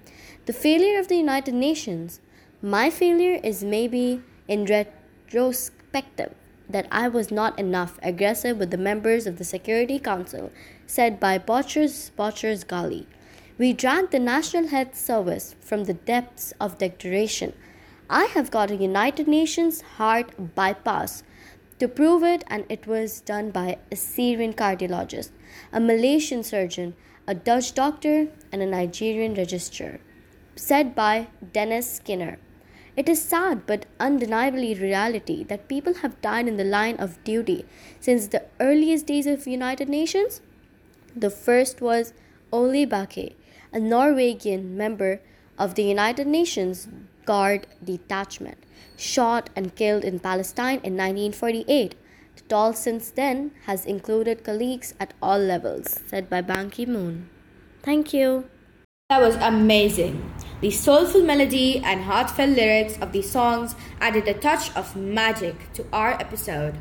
The 0.46 0.54
failure 0.54 0.98
of 0.98 1.08
the 1.08 1.16
United 1.16 1.52
Nations, 1.52 2.20
my 2.62 2.88
failure 2.88 3.38
is 3.44 3.62
maybe 3.62 4.22
in 4.48 4.64
retrospective 4.64 6.34
that 6.68 6.86
I 6.90 7.08
was 7.08 7.30
not 7.30 7.58
enough 7.58 7.98
aggressive 8.02 8.58
with 8.58 8.70
the 8.70 8.76
members 8.78 9.26
of 9.26 9.38
the 9.38 9.44
Security 9.44 9.98
Council, 9.98 10.50
said 10.86 11.18
by 11.20 11.38
Botchers 11.38 12.10
Boutros 12.18 12.64
Ghali. 12.64 13.06
We 13.58 13.72
dragged 13.72 14.12
the 14.12 14.18
National 14.18 14.68
Health 14.68 14.96
Service 14.96 15.54
from 15.60 15.84
the 15.84 15.94
depths 15.94 16.52
of 16.60 16.78
degradation. 16.78 17.52
I 18.08 18.24
have 18.24 18.50
got 18.50 18.70
a 18.70 18.76
United 18.76 19.28
Nations 19.28 19.80
heart 19.96 20.54
bypass 20.54 21.22
to 21.78 21.88
prove 21.88 22.22
it, 22.22 22.44
and 22.46 22.64
it 22.68 22.86
was 22.86 23.20
done 23.20 23.50
by 23.50 23.78
a 23.90 23.96
Syrian 23.96 24.52
cardiologist, 24.54 25.30
a 25.72 25.80
Malaysian 25.80 26.42
surgeon, 26.42 26.94
a 27.26 27.34
Dutch 27.34 27.74
doctor, 27.74 28.28
and 28.50 28.62
a 28.62 28.66
Nigerian 28.66 29.34
registrar 29.34 29.98
said 30.56 30.94
by 30.94 31.28
Dennis 31.52 31.94
Skinner. 31.94 32.38
It 32.94 33.08
is 33.08 33.22
sad 33.22 33.66
but 33.66 33.86
undeniably 33.98 34.74
reality 34.74 35.44
that 35.44 35.68
people 35.68 35.94
have 35.94 36.20
died 36.20 36.46
in 36.46 36.58
the 36.58 36.64
line 36.64 36.96
of 36.96 37.22
duty 37.24 37.64
since 38.00 38.26
the 38.26 38.44
earliest 38.60 39.06
days 39.06 39.26
of 39.26 39.46
United 39.46 39.88
Nations. 39.88 40.42
The 41.16 41.30
first 41.30 41.80
was 41.80 42.12
Ole 42.52 42.86
Bakke, 42.86 43.34
a 43.72 43.80
Norwegian 43.80 44.76
member 44.76 45.20
of 45.58 45.74
the 45.74 45.84
United 45.84 46.26
Nations 46.26 46.88
Guard 47.24 47.66
Detachment, 47.82 48.58
shot 48.96 49.48
and 49.56 49.74
killed 49.74 50.04
in 50.04 50.18
Palestine 50.18 50.80
in 50.84 50.96
1948. 50.96 51.94
The 52.36 52.42
toll 52.42 52.72
since 52.74 53.10
then 53.10 53.52
has 53.64 53.86
included 53.86 54.44
colleagues 54.44 54.94
at 55.00 55.14
all 55.22 55.38
levels, 55.38 56.00
said 56.06 56.28
by 56.28 56.42
Ban 56.42 56.68
Ki 56.68 56.84
moon. 56.84 57.30
Thank 57.82 58.12
you. 58.12 58.48
That 59.08 59.20
was 59.20 59.36
amazing. 59.36 60.30
The 60.62 60.70
soulful 60.70 61.24
melody 61.24 61.80
and 61.80 62.04
heartfelt 62.04 62.50
lyrics 62.50 62.96
of 63.00 63.10
these 63.10 63.28
songs 63.28 63.74
added 64.00 64.28
a 64.28 64.34
touch 64.34 64.72
of 64.76 64.94
magic 64.94 65.72
to 65.72 65.84
our 65.92 66.12
episode. 66.12 66.78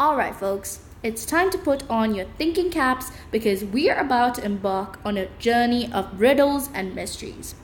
Alright, 0.00 0.34
folks, 0.34 0.80
it's 1.02 1.26
time 1.26 1.50
to 1.50 1.58
put 1.58 1.82
on 1.90 2.14
your 2.14 2.24
thinking 2.38 2.70
caps 2.70 3.10
because 3.30 3.62
we 3.62 3.90
are 3.90 4.00
about 4.00 4.36
to 4.36 4.44
embark 4.44 4.98
on 5.04 5.18
a 5.18 5.28
journey 5.38 5.92
of 5.92 6.18
riddles 6.18 6.70
and 6.72 6.94
mysteries. 6.94 7.54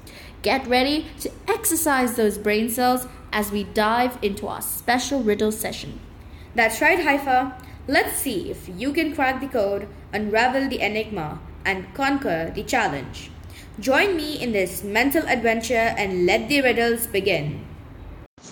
Get 0.42 0.66
ready 0.66 1.06
to 1.20 1.32
exercise 1.48 2.16
those 2.16 2.36
brain 2.36 2.68
cells 2.68 3.08
as 3.32 3.50
we 3.50 3.64
dive 3.64 4.18
into 4.20 4.46
our 4.46 4.60
special 4.60 5.22
riddle 5.22 5.52
session. 5.52 6.00
That's 6.54 6.82
right, 6.82 7.00
Haifa. 7.00 7.56
Let's 7.88 8.18
see 8.18 8.50
if 8.50 8.68
you 8.68 8.92
can 8.92 9.14
crack 9.14 9.40
the 9.40 9.48
code, 9.48 9.88
unravel 10.12 10.68
the 10.68 10.80
enigma, 10.80 11.40
and 11.64 11.94
conquer 11.94 12.52
the 12.54 12.62
challenge. 12.62 13.30
Join 13.80 14.16
me 14.16 14.40
in 14.40 14.52
this 14.52 14.84
mental 14.84 15.26
adventure 15.26 15.94
and 15.98 16.26
let 16.26 16.48
the 16.48 16.62
riddles 16.62 17.08
begin. 17.08 17.66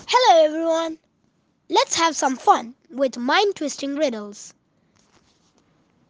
Hello, 0.05 0.43
everyone. 0.45 0.97
Let's 1.69 1.95
have 1.95 2.13
some 2.13 2.35
fun 2.35 2.75
with 2.89 3.17
mind 3.17 3.55
twisting 3.55 3.95
riddles. 3.95 4.53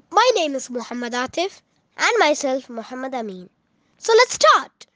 My 0.09 0.27
name 0.33 0.55
is 0.55 0.71
Muhammad 0.71 1.13
Atif 1.13 1.61
and 1.95 2.11
myself, 2.17 2.69
Muhammad 2.69 3.13
Amin. 3.13 3.51
So 3.99 4.13
let's 4.13 4.33
start. 4.33 4.87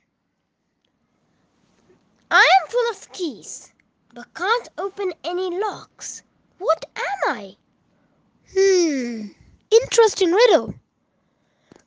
I 2.32 2.48
am 2.62 2.70
full 2.72 2.90
of 2.90 3.12
keys, 3.12 3.72
but 4.16 4.34
can't 4.34 4.70
open 4.80 5.14
any 5.24 5.60
locks. 5.60 6.24
What 6.58 6.86
am 6.96 7.36
I? 7.36 7.56
Hmm, 8.52 9.28
interesting 9.70 10.32
riddle. 10.32 10.74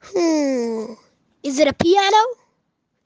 Hmm, 0.02 0.94
is 1.42 1.59
it 1.59 1.68
a 1.68 1.73
piano? 1.73 2.23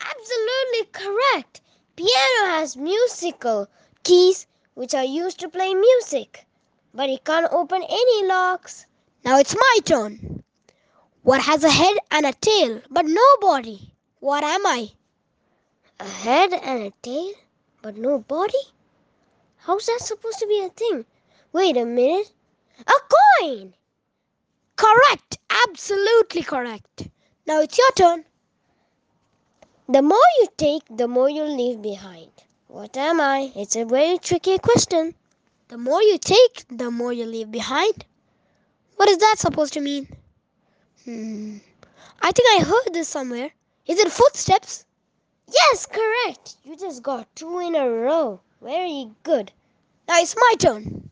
Absolutely 0.01 0.87
correct. 0.91 1.61
Piano 1.95 2.47
has 2.47 2.77
musical 2.77 3.69
keys 4.03 4.49
which 4.75 4.93
are 4.93 5.05
used 5.05 5.39
to 5.41 5.49
play 5.49 5.73
music, 5.73 6.45
but 6.93 7.09
it 7.09 7.25
can't 7.25 7.53
open 7.53 7.83
any 7.83 8.27
locks. 8.27 8.87
Now 9.25 9.39
it's 9.39 9.55
my 9.55 9.79
turn. 9.85 10.43
What 11.23 11.43
has 11.43 11.63
a 11.63 11.71
head 11.71 11.97
and 12.11 12.27
a 12.27 12.33
tail 12.33 12.83
but 12.91 13.07
no 13.07 13.37
body? 13.41 13.95
What 14.19 14.43
am 14.43 14.67
I? 14.67 14.91
A 16.01 16.09
head 16.09 16.53
and 16.53 16.83
a 16.83 16.93
tail, 17.03 17.33
but 17.83 17.97
no 17.97 18.19
body? 18.19 18.65
How's 19.59 19.87
that 19.87 20.01
supposed 20.01 20.41
to 20.41 20.47
be 20.49 20.61
a 20.61 20.71
thing? 20.71 21.07
Wait 21.53 21.77
a 21.77 21.87
minute. 21.87 22.33
A 22.81 22.93
coin! 23.41 23.75
Correct! 24.75 25.39
Absolutely 25.69 26.43
correct. 26.43 27.09
Now 27.47 27.61
it's 27.61 27.77
your 27.77 27.93
turn. 27.93 28.25
The 29.87 30.01
more 30.01 30.29
you 30.39 30.49
take, 30.57 30.83
the 30.89 31.07
more 31.07 31.29
you 31.29 31.45
leave 31.45 31.83
behind. 31.83 32.31
What 32.69 32.97
am 32.97 33.21
I? 33.21 33.53
It's 33.55 33.77
a 33.77 33.85
very 33.85 34.17
tricky 34.17 34.57
question. 34.57 35.15
The 35.69 35.77
more 35.77 36.01
you 36.03 36.17
take, 36.17 36.65
the 36.71 36.91
more 36.91 37.13
you 37.13 37.27
leave 37.27 37.51
behind. 37.53 38.07
What 38.97 39.11
is 39.11 39.19
that 39.19 39.37
supposed 39.39 39.75
to 39.75 39.81
mean? 39.81 40.09
Hmm. 41.05 41.59
I 42.23 42.33
think 42.33 42.49
I 42.61 42.65
heard 42.65 42.95
this 42.95 43.09
somewhere. 43.09 43.51
Is 43.87 43.99
it 43.99 44.11
footsteps? 44.11 44.87
Yes, 45.47 45.85
correct. 45.85 46.57
You 46.65 46.79
just 46.79 47.03
got 47.03 47.29
two 47.37 47.59
in 47.59 47.75
a 47.75 47.91
row. 47.91 48.41
Very 48.63 49.11
good. 49.23 49.53
Now 50.09 50.19
it's 50.19 50.35
my 50.35 50.55
turn. 50.59 51.11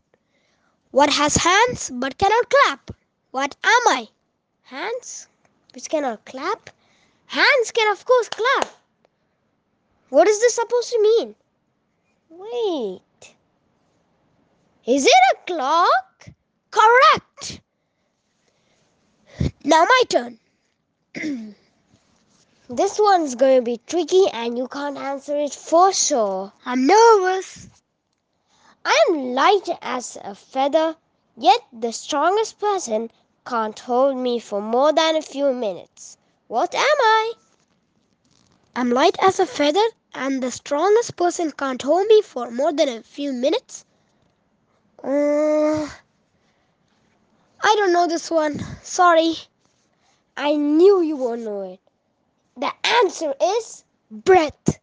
What 0.93 1.11
has 1.11 1.37
hands 1.37 1.91
but 1.93 2.17
cannot 2.17 2.49
clap? 2.49 2.91
What 3.33 3.55
am 3.63 3.89
I? 3.89 4.09
Hands 4.63 5.29
which 5.75 5.89
cannot 5.89 6.25
clap? 6.25 6.71
Hands 7.27 7.71
can, 7.71 7.91
of 7.93 8.05
course, 8.05 8.29
clap. 8.29 8.69
What 10.11 10.29
is 10.29 10.41
this 10.41 10.55
supposed 10.55 10.91
to 10.91 11.03
mean? 11.03 11.35
Wait. 12.29 13.35
Is 14.87 15.07
it 15.07 15.13
a 15.33 15.37
clock? 15.47 16.29
Correct. 16.71 17.61
Now 19.65 19.85
my 19.85 20.03
turn. 20.09 20.39
this 22.69 22.99
one's 22.99 23.35
going 23.35 23.59
to 23.59 23.63
be 23.63 23.81
tricky 23.87 24.27
and 24.33 24.59
you 24.59 24.69
can't 24.69 24.99
answer 24.99 25.37
it 25.37 25.55
for 25.55 25.93
sure. 25.93 26.53
I'm 26.67 26.87
nervous. 26.87 27.69
I 28.85 29.07
am 29.09 29.33
light 29.35 29.69
as 29.81 30.19
a 30.25 30.35
feather, 30.35 30.97
yet 31.37 31.61
the 31.73 31.93
strongest 31.93 32.59
person 32.59 33.11
can't 33.45 33.79
hold 33.79 34.17
me 34.17 34.39
for 34.39 34.61
more 34.61 34.93
than 34.93 35.17
a 35.17 35.23
few 35.23 35.53
minutes. 35.53 36.17
What 36.49 36.75
am 36.75 36.83
I? 37.01 37.33
I'm 38.77 38.91
light 38.91 39.17
as 39.21 39.41
a 39.41 39.47
feather, 39.47 39.85
and 40.15 40.43
the 40.43 40.51
strongest 40.51 41.17
person 41.17 41.51
can't 41.51 41.83
hold 41.83 42.07
me 42.07 42.23
for 42.23 42.51
more 42.51 42.73
than 42.73 42.89
a 42.89 43.03
few 43.03 43.33
minutes. 43.33 43.85
Uh, 45.03 45.89
I 47.61 47.75
don't 47.77 47.93
know 47.93 48.07
this 48.07 48.31
one. 48.31 48.59
Sorry. 48.83 49.35
I 50.37 50.55
knew 50.55 51.03
you 51.03 51.17
won't 51.17 51.43
know 51.43 51.63
it. 51.73 51.81
The 52.57 52.73
answer 52.85 53.35
is 53.43 53.85
breath. 54.11 54.81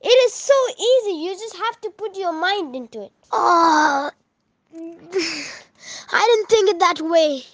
It 0.00 0.08
is 0.08 0.32
so 0.32 0.54
easy. 0.70 1.12
You 1.12 1.32
just 1.32 1.56
have 1.56 1.80
to 1.82 1.90
put 1.90 2.16
your 2.16 2.32
mind 2.32 2.74
into 2.74 3.02
it. 3.04 3.12
Oh, 3.30 4.10
I 4.74 6.26
didn't 6.26 6.48
think 6.48 6.70
it 6.70 6.78
that 6.80 7.00
way. 7.00 7.44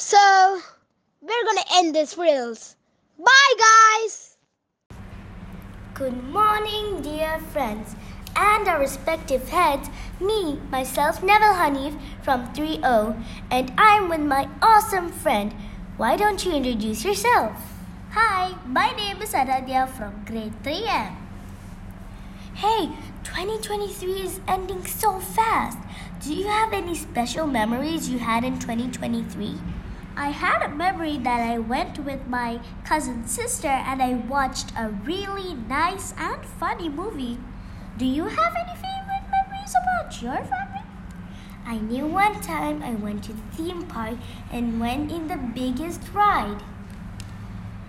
So, 0.00 0.58
we're 1.20 1.44
gonna 1.44 1.68
end 1.74 1.94
this 1.94 2.16
reels. 2.16 2.74
Bye, 3.18 3.54
guys. 3.58 4.38
Good 5.92 6.24
morning, 6.24 7.02
dear 7.02 7.38
friends, 7.52 7.94
and 8.34 8.66
our 8.66 8.80
respective 8.80 9.46
heads. 9.50 9.90
Me, 10.18 10.58
myself, 10.70 11.22
Neville 11.22 11.52
Hanif 11.52 12.00
from 12.22 12.50
3O, 12.54 13.14
and 13.50 13.70
I'm 13.76 14.08
with 14.08 14.22
my 14.22 14.48
awesome 14.62 15.12
friend. 15.12 15.52
Why 15.98 16.16
don't 16.16 16.46
you 16.46 16.54
introduce 16.54 17.04
yourself? 17.04 17.52
Hi, 18.12 18.56
my 18.64 18.92
name 18.92 19.20
is 19.20 19.34
Anadia 19.34 19.86
from 19.86 20.24
grade 20.24 20.54
3M. 20.62 21.14
Hey, 22.54 22.88
2023 23.24 24.12
is 24.22 24.40
ending 24.48 24.82
so 24.86 25.20
fast. 25.20 25.76
Do 26.24 26.32
you 26.32 26.46
have 26.46 26.72
any 26.72 26.94
special 26.94 27.46
memories 27.46 28.08
you 28.08 28.18
had 28.18 28.44
in 28.44 28.58
2023? 28.58 29.58
I 30.20 30.32
had 30.32 30.62
a 30.62 30.68
memory 30.68 31.16
that 31.16 31.40
I 31.40 31.56
went 31.56 32.00
with 32.00 32.26
my 32.26 32.60
cousin's 32.84 33.30
sister 33.30 33.68
and 33.68 34.02
I 34.02 34.16
watched 34.16 34.70
a 34.76 34.90
really 34.90 35.54
nice 35.54 36.12
and 36.18 36.44
funny 36.44 36.90
movie. 36.90 37.38
Do 37.96 38.04
you 38.04 38.24
have 38.24 38.54
any 38.54 38.74
favorite 38.74 39.30
memories 39.30 39.74
about 39.82 40.20
your 40.20 40.36
family? 40.44 40.82
I 41.64 41.78
knew 41.78 42.06
one 42.06 42.38
time 42.42 42.82
I 42.82 42.96
went 42.96 43.24
to 43.24 43.32
the 43.32 43.48
theme 43.54 43.86
park 43.86 44.18
and 44.52 44.78
went 44.78 45.10
in 45.10 45.28
the 45.28 45.38
biggest 45.38 46.02
ride. 46.12 46.60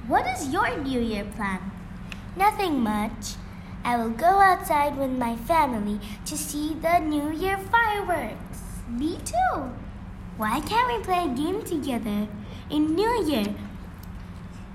What 0.08 0.26
is 0.26 0.54
your 0.54 0.78
New 0.78 1.02
Year 1.02 1.26
plan? 1.26 1.60
Nothing 2.38 2.80
much. 2.80 3.36
I 3.84 3.98
will 3.98 4.10
go 4.10 4.40
outside 4.40 4.98
with 4.98 5.12
my 5.12 5.36
family 5.36 6.00
to 6.28 6.38
see 6.38 6.76
the 6.76 7.00
New 7.00 7.30
Year 7.30 7.58
fireworks. 7.58 8.64
Me 8.88 9.18
too. 9.26 9.74
Why 10.42 10.60
can't 10.62 10.88
we 10.88 11.04
play 11.04 11.26
a 11.26 11.36
game 11.36 11.62
together 11.62 12.28
in 12.72 12.96
New 12.96 13.26
Year? 13.30 13.54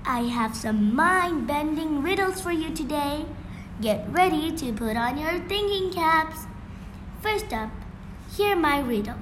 I 0.05 0.21
have 0.21 0.55
some 0.55 0.95
mind 0.95 1.45
bending 1.45 2.01
riddles 2.01 2.39
for 2.39 2.53
you 2.53 2.73
today. 2.73 3.25
Get 3.81 4.07
ready 4.09 4.55
to 4.55 4.71
put 4.71 4.95
on 4.95 5.17
your 5.17 5.39
thinking 5.49 5.91
caps. 5.91 6.45
First 7.21 7.51
up, 7.51 7.69
hear 8.33 8.55
my 8.55 8.79
riddle. 8.79 9.17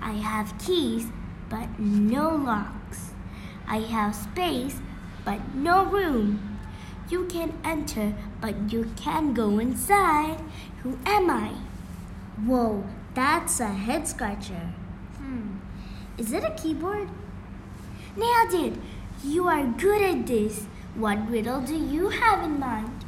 I 0.00 0.14
have 0.14 0.58
keys, 0.58 1.06
but 1.48 1.78
no 1.78 2.34
locks. 2.34 3.12
I 3.68 3.78
have 3.78 4.16
space, 4.16 4.80
but 5.24 5.54
no 5.54 5.84
room. 5.84 6.58
You 7.08 7.26
can 7.26 7.52
enter, 7.62 8.12
but 8.40 8.72
you 8.72 8.90
can't 8.96 9.34
go 9.34 9.60
inside. 9.60 10.40
Who 10.82 10.98
am 11.06 11.30
I? 11.30 11.50
Whoa, 12.44 12.82
that's 13.14 13.60
a 13.60 13.68
head 13.68 14.08
scratcher. 14.08 14.72
Is 16.16 16.32
it 16.32 16.44
a 16.44 16.50
keyboard? 16.50 17.08
Nailed 18.16 18.54
it! 18.54 18.74
You 19.24 19.48
are 19.48 19.66
good 19.66 20.00
at 20.00 20.26
this. 20.28 20.66
What 20.94 21.28
riddle 21.28 21.60
do 21.60 21.74
you 21.74 22.10
have 22.10 22.44
in 22.44 22.60
mind? 22.60 23.04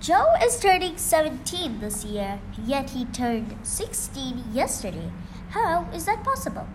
Joe 0.00 0.26
is 0.42 0.58
turning 0.58 0.96
17 0.96 1.78
this 1.78 2.04
year, 2.04 2.40
yet 2.66 2.90
he 2.90 3.04
turned 3.04 3.54
16 3.62 4.42
yesterday. 4.52 5.12
How 5.50 5.88
is 5.94 6.06
that 6.06 6.24
possible? 6.24 6.66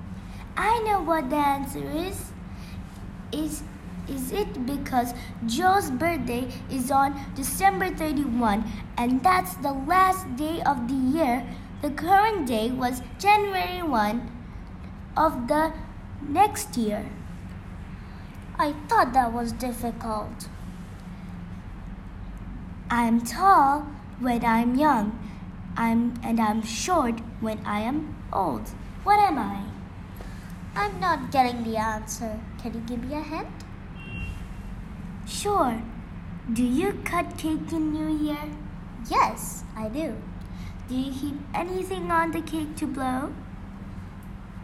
I 0.56 0.80
know 0.84 1.02
what 1.02 1.30
the 1.30 1.36
answer 1.36 1.84
is. 1.92 2.32
Is 3.34 3.64
is 4.08 4.32
it 4.32 4.66
because 4.66 5.14
Joe's 5.48 5.90
birthday 5.90 6.48
is 6.70 6.92
on 6.92 7.20
December 7.36 7.90
31 7.90 8.64
and 8.98 9.24
that's 9.24 9.56
the 9.56 9.74
last 9.74 10.34
day 10.38 10.62
of 10.62 10.88
the 10.88 11.18
year? 11.18 11.44
The 11.82 11.90
current 11.90 12.48
day 12.48 12.70
was 12.70 13.02
January 13.18 13.82
1 13.82 14.35
of 15.18 15.48
the 15.48 15.74
next 16.22 16.78
year. 16.78 17.06
I 18.58 18.74
thought 18.88 19.14
that 19.14 19.34
was 19.34 19.52
difficult. 19.52 20.48
I'm 22.90 23.22
tall 23.22 23.88
when 24.20 24.46
I'm 24.46 24.76
young. 24.76 25.20
I'm 25.78 26.14
and 26.24 26.40
I'm 26.40 26.62
short 26.62 27.20
when 27.42 27.60
I 27.66 27.82
am 27.82 28.16
old. 28.32 28.70
What 29.04 29.20
am 29.20 29.38
I? 29.38 29.64
I'm 30.76 31.00
not 31.00 31.32
getting 31.32 31.64
the 31.64 31.78
answer. 31.78 32.40
Can 32.62 32.74
you 32.74 32.80
give 32.82 33.04
me 33.04 33.16
a 33.16 33.22
hint? 33.22 33.48
Sure. 35.26 35.82
Do 36.54 36.64
you 36.64 36.94
cut 37.04 37.38
cake 37.38 37.72
in 37.72 37.92
New 37.92 38.16
Year? 38.26 38.50
Yes, 39.10 39.64
I 39.76 39.90
do. 39.90 40.16
Do 40.88 40.96
you 40.96 41.12
heat 41.12 41.36
anything 41.54 42.12
on 42.12 42.32
the 42.32 42.42
cake 42.42 42.76
to 42.78 42.86
blow? 42.86 43.34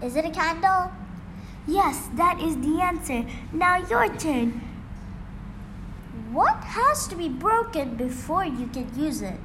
Is 0.01 0.15
it 0.15 0.25
a 0.25 0.31
candle? 0.31 0.91
Yes, 1.67 2.09
that 2.15 2.41
is 2.41 2.57
the 2.57 2.81
answer. 2.81 3.25
Now 3.53 3.77
your 3.77 4.07
turn. 4.17 4.61
What 6.31 6.63
has 6.63 7.07
to 7.07 7.15
be 7.15 7.29
broken 7.29 7.95
before 7.95 8.45
you 8.45 8.67
can 8.67 8.89
use 8.97 9.21
it? 9.21 9.39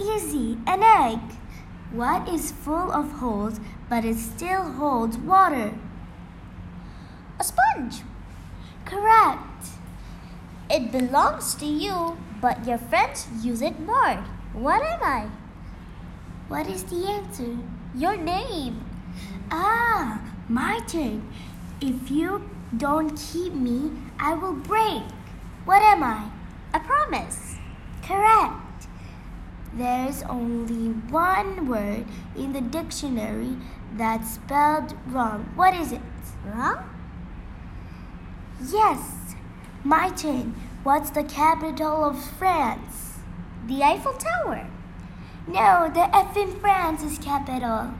Easy, 0.00 0.58
an 0.66 0.82
egg. 0.82 1.20
What 1.92 2.28
is 2.28 2.50
full 2.50 2.90
of 2.90 3.12
holes 3.12 3.60
but 3.88 4.04
it 4.04 4.16
still 4.16 4.72
holds 4.72 5.16
water? 5.16 5.72
A 7.38 7.44
sponge. 7.44 8.02
Correct. 8.84 9.68
It 10.68 10.90
belongs 10.90 11.54
to 11.56 11.66
you, 11.66 12.16
but 12.40 12.66
your 12.66 12.78
friends 12.78 13.28
use 13.42 13.62
it 13.62 13.78
more. 13.80 14.24
What 14.52 14.82
am 14.82 15.02
I? 15.02 15.28
What 16.48 16.66
is 16.66 16.84
the 16.84 17.06
answer? 17.06 17.56
Your 17.94 18.16
name. 18.16 18.83
Ah, 19.56 20.20
my 20.48 20.80
turn. 20.80 21.22
If 21.80 22.10
you 22.10 22.42
don't 22.76 23.16
keep 23.16 23.52
me, 23.52 23.92
I 24.18 24.34
will 24.34 24.54
break. 24.54 25.04
What 25.64 25.80
am 25.80 26.02
I? 26.02 26.28
A 26.72 26.80
promise. 26.80 27.54
Correct. 28.02 28.88
There's 29.72 30.24
only 30.24 30.88
one 31.08 31.68
word 31.68 32.06
in 32.34 32.52
the 32.52 32.60
dictionary 32.60 33.56
that's 33.96 34.34
spelled 34.34 34.96
wrong. 35.06 35.52
What 35.54 35.72
is 35.74 35.92
it? 35.92 36.00
Wrong? 36.44 36.90
Yes. 38.60 39.36
My 39.84 40.08
turn. 40.08 40.56
What's 40.82 41.10
the 41.10 41.22
capital 41.22 42.04
of 42.04 42.20
France? 42.20 43.18
The 43.68 43.84
Eiffel 43.84 44.14
Tower. 44.14 44.66
No, 45.46 45.88
the 45.94 46.08
F 46.16 46.36
in 46.36 46.58
France 46.58 47.04
is 47.04 47.18
capital. 47.18 47.94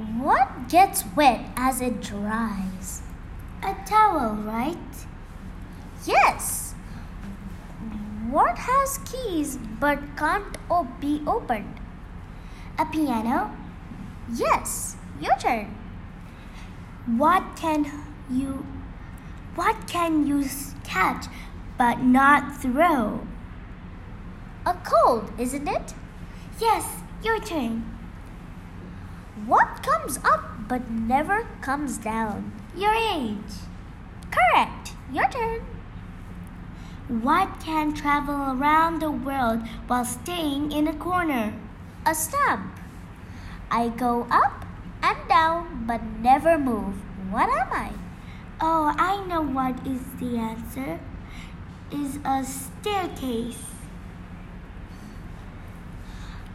What 0.00 0.70
gets 0.70 1.04
wet 1.14 1.44
as 1.56 1.82
it 1.82 2.00
dries? 2.00 3.02
A 3.62 3.76
towel, 3.84 4.34
right? 4.34 4.78
Yes. 6.06 6.74
What 8.30 8.56
has 8.56 8.98
keys 9.04 9.58
but 9.78 9.98
can't 10.16 10.56
op- 10.70 11.00
be 11.00 11.22
opened? 11.26 11.80
A 12.78 12.86
piano? 12.86 13.54
Yes. 14.32 14.96
Your 15.20 15.36
turn. 15.36 15.76
What 17.04 17.44
can 17.56 17.84
you 18.30 18.64
what 19.54 19.86
can 19.86 20.26
you 20.26 20.48
catch 20.82 21.26
but 21.76 22.00
not 22.00 22.56
throw? 22.62 23.26
A 24.64 24.74
cold, 24.82 25.30
isn't 25.38 25.68
it? 25.68 25.92
Yes, 26.58 26.86
your 27.22 27.38
turn. 27.40 27.99
What 29.46 29.82
comes 29.82 30.18
up 30.18 30.68
but 30.68 30.90
never 30.90 31.46
comes 31.60 31.98
down? 31.98 32.52
Your 32.76 32.94
age. 32.94 33.64
Correct. 34.30 34.92
Your 35.12 35.28
turn. 35.28 35.60
What 37.08 37.58
can 37.58 37.94
travel 37.94 38.52
around 38.52 39.00
the 39.00 39.10
world 39.10 39.66
while 39.86 40.04
staying 40.04 40.72
in 40.72 40.86
a 40.86 40.94
corner? 40.94 41.54
A 42.06 42.14
stump. 42.14 42.72
I 43.70 43.88
go 43.88 44.26
up 44.30 44.64
and 45.02 45.18
down 45.28 45.84
but 45.86 46.02
never 46.22 46.58
move. 46.58 46.94
What 47.30 47.48
am 47.48 47.72
I? 47.72 47.92
Oh, 48.60 48.94
I 48.96 49.24
know 49.26 49.42
what 49.42 49.86
is 49.86 50.02
the 50.20 50.36
answer. 50.36 51.00
Is 51.90 52.18
a 52.24 52.44
staircase. 52.44 53.69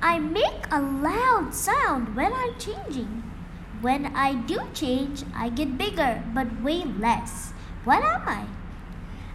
I 0.01 0.19
make 0.19 0.65
a 0.71 0.81
loud 0.81 1.53
sound 1.53 2.15
when 2.15 2.33
I'm 2.33 2.57
changing. 2.59 3.23
When 3.81 4.07
I 4.15 4.33
do 4.33 4.61
change, 4.73 5.23
I 5.35 5.49
get 5.49 5.77
bigger 5.77 6.23
but 6.33 6.61
weigh 6.61 6.83
less. 6.83 7.51
What 7.83 8.03
am 8.03 8.27
I? 8.27 8.45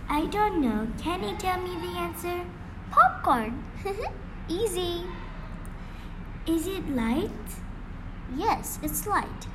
I 0.08 0.26
don't 0.26 0.60
know. 0.60 0.88
Can 1.00 1.22
you 1.22 1.36
tell 1.36 1.60
me 1.60 1.74
the 1.76 1.98
answer? 1.98 2.44
Popcorn. 2.90 3.64
Easy. 4.48 5.04
Is 6.46 6.66
it 6.66 6.88
light? 6.88 7.30
Yes, 8.36 8.78
it's 8.82 9.06
light. 9.06 9.46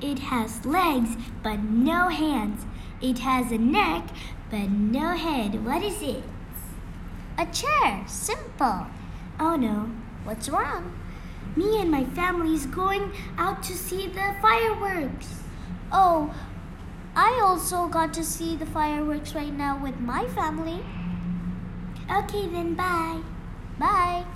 It 0.00 0.20
has 0.20 0.64
legs 0.64 1.16
but 1.42 1.60
no 1.60 2.08
hands. 2.08 2.64
It 3.02 3.18
has 3.18 3.52
a 3.52 3.58
neck 3.58 4.08
but 4.50 4.70
no 4.70 5.08
head. 5.08 5.64
What 5.64 5.82
is 5.82 6.00
it? 6.00 6.24
A 7.40 7.46
chair. 7.46 8.04
Simple. 8.06 8.86
Oh 9.40 9.56
no. 9.56 9.90
What's 10.24 10.50
wrong? 10.50 10.92
Me 11.56 11.80
and 11.80 11.90
my 11.90 12.04
family 12.04 12.52
is 12.54 12.66
going 12.66 13.12
out 13.38 13.62
to 13.62 13.72
see 13.72 14.08
the 14.08 14.34
fireworks. 14.42 15.40
Oh, 15.90 16.34
I 17.16 17.40
also 17.42 17.88
got 17.88 18.12
to 18.14 18.24
see 18.24 18.56
the 18.56 18.66
fireworks 18.66 19.34
right 19.34 19.54
now 19.54 19.82
with 19.82 19.98
my 20.00 20.26
family. 20.28 20.84
Okay, 22.14 22.46
then 22.46 22.74
bye. 22.74 23.22
Bye. 23.78 24.26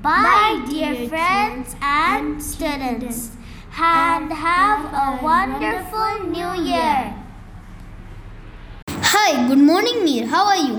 Bye, 0.00 0.64
dear 0.70 1.06
friends 1.06 1.76
and 1.82 2.42
students. 2.42 3.32
And 3.78 4.32
have 4.32 4.86
a 4.86 5.22
wonderful 5.22 6.30
new 6.30 6.64
year. 6.64 7.21
Hi, 9.22 9.46
good 9.46 9.60
morning, 9.66 9.98
Mir. 10.04 10.26
How 10.26 10.46
are 10.52 10.56
you? 10.56 10.78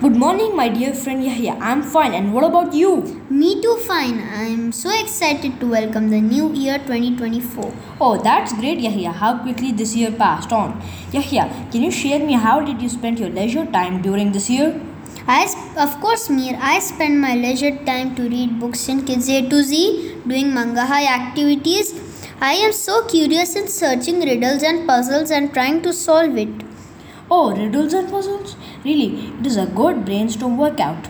Good 0.00 0.14
morning, 0.22 0.54
my 0.58 0.68
dear 0.68 0.92
friend 0.98 1.24
Yahya. 1.24 1.54
I'm 1.68 1.82
fine. 1.94 2.12
And 2.18 2.32
what 2.32 2.44
about 2.48 2.72
you? 2.72 2.90
Me 3.28 3.48
too, 3.62 3.74
fine. 3.86 4.20
I'm 4.40 4.70
so 4.70 4.92
excited 4.96 5.58
to 5.58 5.70
welcome 5.72 6.10
the 6.10 6.20
new 6.20 6.52
year 6.52 6.76
2024. 6.78 7.72
Oh, 8.00 8.22
that's 8.26 8.52
great, 8.60 8.78
Yahya. 8.78 9.10
How 9.24 9.32
quickly 9.38 9.72
this 9.72 9.96
year 9.96 10.12
passed 10.12 10.52
on. 10.52 10.80
Yahya, 11.10 11.48
can 11.72 11.82
you 11.82 11.90
share 11.90 12.20
me 12.24 12.34
how 12.44 12.60
did 12.60 12.80
you 12.80 12.88
spend 12.88 13.18
your 13.18 13.30
leisure 13.40 13.66
time 13.66 14.00
during 14.02 14.30
this 14.30 14.48
year? 14.48 14.80
I, 15.26 15.46
sp- 15.50 15.82
of 15.88 16.00
course, 16.00 16.30
Mir. 16.30 16.56
I 16.62 16.78
spend 16.78 17.20
my 17.20 17.34
leisure 17.34 17.76
time 17.92 18.14
to 18.14 18.28
read 18.28 18.60
books 18.60 18.88
in 18.88 19.04
Kids 19.04 19.28
A 19.28 19.42
to 19.48 19.64
Z, 19.64 20.16
doing 20.28 20.52
Mangahigh 20.52 21.10
activities. 21.18 21.92
I 22.40 22.54
am 22.54 22.72
so 22.72 23.04
curious 23.06 23.56
in 23.56 23.66
searching 23.66 24.20
riddles 24.20 24.62
and 24.62 24.86
puzzles 24.86 25.32
and 25.32 25.52
trying 25.52 25.82
to 25.82 25.92
solve 25.92 26.38
it. 26.38 26.69
Oh, 27.30 27.54
riddles 27.54 27.92
and 27.92 28.10
puzzles? 28.10 28.56
Really, 28.84 29.28
it 29.38 29.46
is 29.46 29.56
a 29.56 29.66
good 29.66 30.04
brainstorm 30.04 30.56
workout. 30.58 31.06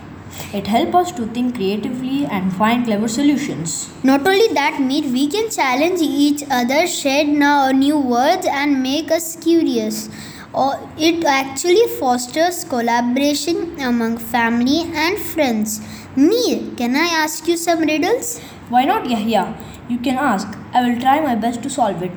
It 0.53 0.67
helps 0.67 0.95
us 0.95 1.11
to 1.13 1.25
think 1.25 1.55
creatively 1.55 2.25
and 2.25 2.53
find 2.53 2.85
clever 2.85 3.07
solutions. 3.07 3.91
Not 4.03 4.27
only 4.27 4.47
that, 4.49 4.79
Mir, 4.79 5.11
we 5.11 5.27
can 5.27 5.49
challenge 5.49 5.99
each 5.99 6.43
other, 6.49 6.85
share 6.85 7.25
now 7.25 7.71
new 7.71 7.97
words, 7.97 8.45
and 8.45 8.83
make 8.83 9.09
us 9.09 9.35
curious. 9.35 10.09
Or 10.53 10.79
it 10.97 11.25
actually 11.25 11.87
fosters 11.97 12.65
collaboration 12.65 13.79
among 13.81 14.17
family 14.17 14.81
and 14.93 15.17
friends. 15.17 15.81
Mir, 16.15 16.75
can 16.77 16.95
I 16.95 17.07
ask 17.23 17.47
you 17.47 17.57
some 17.57 17.81
riddles? 17.81 18.39
Why 18.69 18.85
not, 18.85 19.09
Yahya? 19.09 19.57
You 19.89 19.97
can 19.97 20.17
ask. 20.17 20.47
I 20.73 20.87
will 20.87 20.99
try 20.99 21.19
my 21.19 21.35
best 21.35 21.63
to 21.63 21.69
solve 21.69 22.03
it. 22.03 22.11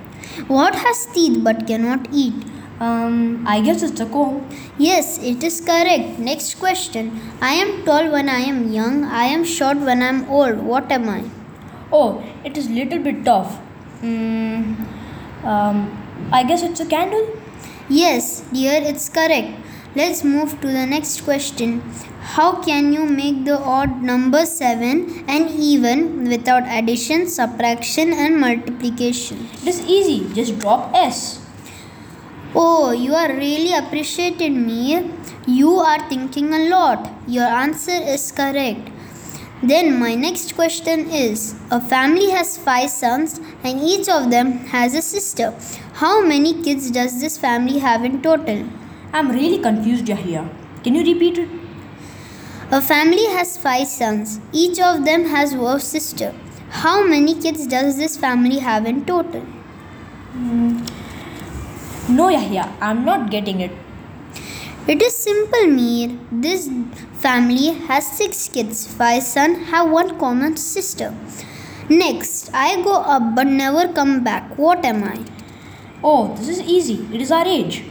What 0.47 0.75
has 0.75 1.07
teeth 1.15 1.43
but 1.43 1.67
cannot 1.67 2.09
eat? 2.13 2.35
Um, 2.85 3.47
I 3.47 3.61
guess 3.61 3.83
it's 3.83 4.01
a 4.01 4.07
comb. 4.07 4.47
Yes, 4.79 5.19
it 5.19 5.43
is 5.49 5.61
correct. 5.61 6.19
Next 6.19 6.55
question. 6.59 7.11
I 7.41 7.53
am 7.55 7.85
tall 7.85 8.11
when 8.11 8.29
I 8.29 8.41
am 8.53 8.73
young. 8.73 9.05
I 9.05 9.25
am 9.37 9.45
short 9.45 9.79
when 9.79 10.03
I 10.03 10.09
am 10.09 10.29
old. 10.29 10.59
What 10.59 10.91
am 10.91 11.09
I? 11.09 11.23
Oh, 11.93 12.23
it 12.45 12.57
is 12.57 12.69
little 12.69 12.99
bit 12.99 13.25
tough. 13.25 13.59
Mm, 14.03 14.87
um, 15.45 15.79
I 16.33 16.43
guess 16.43 16.63
it's 16.63 16.81
a 16.81 16.87
candle. 16.87 17.29
Yes, 17.89 18.43
dear, 18.53 18.81
it's 18.83 19.09
correct. 19.09 19.61
Let's 19.95 20.25
move 20.25 20.61
to 20.61 20.67
the 20.67 20.87
next 20.87 21.21
question. 21.21 21.81
How 22.35 22.61
can 22.63 22.93
you 22.93 23.05
make 23.07 23.45
the 23.45 23.59
odd 23.59 24.03
number 24.03 24.45
7 24.45 25.25
and 25.29 25.51
even 25.51 26.29
without 26.29 26.65
addition, 26.67 27.29
subtraction, 27.29 28.13
and 28.13 28.41
multiplication? 28.41 29.49
It 29.63 29.69
is 29.69 29.81
easy. 29.87 30.19
Just 30.35 30.59
drop 30.59 30.93
S. 30.95 31.44
Oh, 32.57 32.93
you 32.93 33.15
are 33.15 33.33
really 33.33 33.75
appreciating 33.75 34.65
me. 34.65 35.11
You 35.47 35.73
are 35.79 36.09
thinking 36.09 36.53
a 36.55 36.69
lot. 36.69 37.11
Your 37.27 37.47
answer 37.47 37.99
is 38.15 38.31
correct. 38.31 38.91
Then, 39.63 39.99
my 39.99 40.15
next 40.15 40.55
question 40.55 41.11
is 41.11 41.55
A 41.71 41.81
family 41.81 42.31
has 42.31 42.57
five 42.57 42.91
sons 42.91 43.41
and 43.65 43.81
each 43.81 44.09
of 44.09 44.31
them 44.31 44.53
has 44.75 44.95
a 44.95 45.03
sister. 45.03 45.53
How 45.95 46.25
many 46.25 46.63
kids 46.63 46.91
does 46.91 47.21
this 47.21 47.37
family 47.39 47.79
have 47.79 48.05
in 48.05 48.23
total? 48.23 48.65
I'm 49.13 49.31
really 49.31 49.59
confused, 49.59 50.09
Yahya. 50.09 50.49
Can 50.85 50.95
you 50.95 51.05
repeat 51.05 51.39
it? 51.39 51.49
A 52.71 52.81
family 52.81 53.27
has 53.27 53.57
five 53.57 53.89
sons. 53.89 54.41
Each 54.53 54.79
of 54.81 55.05
them 55.05 55.25
has 55.25 55.55
one 55.55 55.81
sister. 55.81 56.33
How 56.71 57.05
many 57.07 57.35
kids 57.41 57.67
does 57.67 57.97
this 57.97 58.17
family 58.17 58.59
have 58.59 58.87
in 58.87 59.05
total? 59.05 59.45
Mm. 60.37 61.04
No, 62.07 62.29
Yahya, 62.29 62.71
I'm 62.83 63.03
not 63.07 63.31
getting 63.31 63.61
it. 63.61 63.73
It 64.87 65.01
is 65.01 65.17
simple, 65.17 65.67
Mir. 65.69 66.19
This 66.31 66.69
family 67.15 67.69
has 67.89 68.07
six 68.07 68.47
kids. 68.47 68.87
Five 68.87 69.23
sons 69.23 69.69
have 69.69 69.91
one 69.91 70.19
common 70.19 70.59
sister. 70.59 71.15
Next, 71.89 72.51
I 72.53 72.83
go 72.83 72.97
up 72.97 73.35
but 73.35 73.47
never 73.47 73.91
come 73.91 74.23
back. 74.23 74.59
What 74.59 74.85
am 74.85 75.03
I? 75.03 75.19
Oh, 76.03 76.35
this 76.37 76.49
is 76.49 76.61
easy. 76.61 77.09
It 77.11 77.23
is 77.23 77.33
our 77.33 77.47
age. 77.47 77.85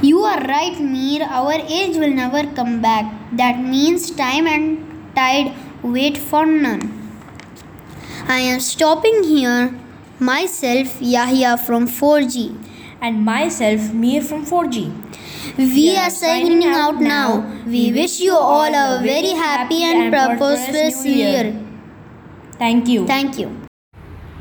You 0.00 0.20
are 0.20 0.40
right, 0.42 0.78
Mir. 0.78 1.24
Our 1.24 1.54
age 1.54 1.96
will 1.96 2.14
never 2.14 2.46
come 2.54 2.80
back. 2.80 3.12
That 3.32 3.58
means 3.58 4.12
time 4.12 4.46
and 4.46 5.12
tide 5.16 5.52
wait 5.82 6.16
for 6.16 6.46
none. 6.46 6.94
I 8.28 8.38
am 8.38 8.60
stopping 8.60 9.24
here. 9.24 9.76
Myself, 10.20 11.00
Yahya 11.00 11.56
from 11.56 11.88
4G. 11.88 12.67
And 13.00 13.24
myself, 13.24 13.92
Mir 13.92 14.22
from 14.22 14.44
4G. 14.44 15.56
We 15.56 15.96
are 15.96 16.10
signing 16.10 16.64
out 16.64 17.00
now. 17.00 17.62
We 17.66 17.92
wish 17.92 18.20
you 18.20 18.36
all 18.36 18.74
a 18.74 19.00
very 19.02 19.30
happy 19.30 19.84
and 19.84 20.12
prosperous 20.12 21.04
new 21.04 21.12
year. 21.12 21.64
Thank 22.58 22.88
you. 22.88 23.06
Thank 23.06 23.38
you. 23.38 23.68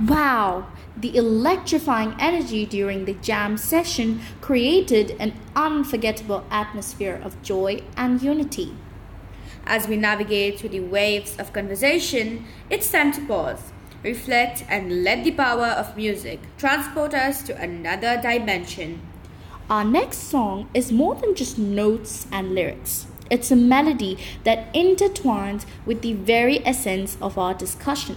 Wow! 0.06 0.68
The 0.98 1.16
electrifying 1.16 2.16
energy 2.20 2.66
during 2.66 3.06
the 3.06 3.14
jam 3.14 3.58
session 3.58 4.22
created 4.42 5.16
an 5.20 5.34
unforgettable 5.56 6.44
atmosphere 6.50 7.22
of 7.24 7.40
joy 7.44 7.84
and 7.96 8.22
unity. 8.22 8.74
As 9.68 9.88
we 9.88 9.98
navigate 9.98 10.60
through 10.60 10.70
the 10.70 10.80
waves 10.80 11.36
of 11.38 11.54
conversation, 11.54 12.46
it's 12.70 12.90
time 12.90 13.12
to 13.12 13.22
pause, 13.28 13.72
reflect, 14.04 14.64
and 14.70 15.04
let 15.04 15.24
the 15.24 15.32
power 15.32 15.68
of 15.68 15.98
music 15.98 16.40
transport 16.58 17.14
us 17.14 17.42
to 17.44 17.60
another 17.60 18.20
dimension. 18.22 19.02
Our 19.70 19.84
next 19.84 20.20
song 20.30 20.70
is 20.74 20.92
more 20.92 21.16
than 21.16 21.36
just 21.36 21.58
notes 21.58 22.28
and 22.32 22.56
lyrics. 22.56 23.08
It's 23.30 23.52
a 23.52 23.56
melody 23.56 24.18
that 24.46 24.74
intertwines 24.74 25.66
with 25.86 26.02
the 26.02 26.14
very 26.14 26.66
essence 26.66 27.18
of 27.22 27.38
our 27.38 27.54
discussion. 27.54 28.16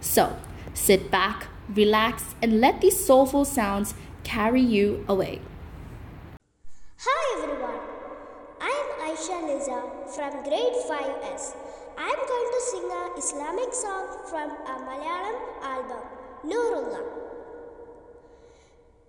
So, 0.00 0.36
sit 0.74 1.10
back, 1.10 1.48
relax, 1.74 2.34
and 2.40 2.60
let 2.60 2.80
these 2.80 3.04
soulful 3.04 3.44
sounds 3.44 3.94
carry 4.22 4.60
you 4.60 5.04
away. 5.08 5.40
Hi 6.98 7.42
everyone, 7.42 7.80
I 8.60 8.70
am 8.70 9.10
Aisha 9.10 9.42
Liza 9.42 9.82
from 10.14 10.44
grade 10.44 10.74
5S. 10.88 11.71
I'm 12.02 12.20
going 12.26 12.48
to 12.48 12.60
sing 12.62 12.88
a 12.92 13.16
Islamic 13.16 13.72
song 13.74 14.06
from 14.24 14.50
a 14.64 14.76
Malayalam 14.80 15.38
album, 15.64 16.04
Noorullah. 16.44 17.02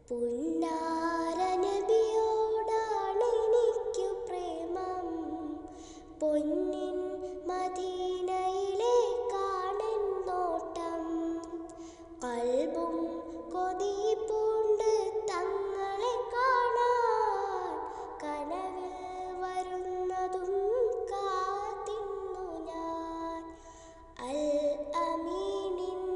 പുന്നാര 0.07 1.39
നബിയോടാണ് 1.61 3.27
എനിക്കു 3.37 4.07
പ്രേമം 4.25 5.05
പൊന്നിൻ 6.21 6.97
മദീനയിലേക്കാണ് 7.49 8.89
നോട്ടം 10.27 11.05
കൽബും 12.23 12.95
കൊതിപ്പൂണ്ട് 13.53 14.91
തങ്ങളെ 15.31 16.13
കാണാം 16.33 17.22
அல் 24.23 24.49
அமீனின் 25.01 26.09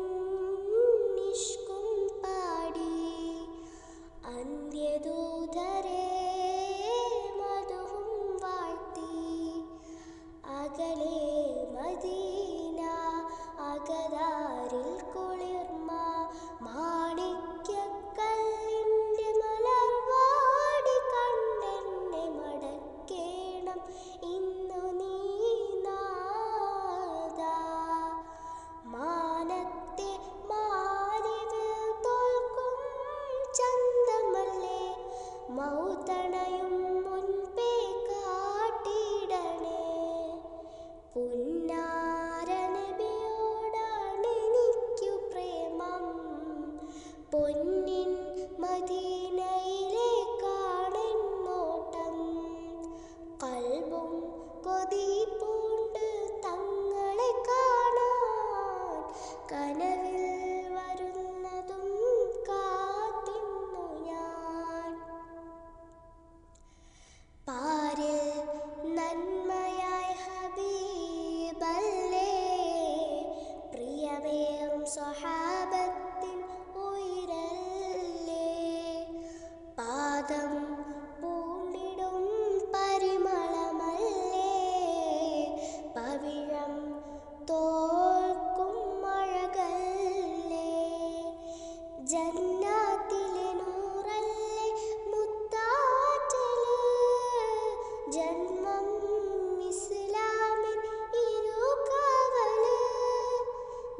நிஷ்கும் 1.18 1.94
பாடி 2.24 2.94
அந்தியதூதரே 4.34 6.06
மதுவும் 7.40 8.36
வாழ்த்தி 8.44 9.12
அகலே 10.58 11.07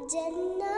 Jannah 0.08 0.77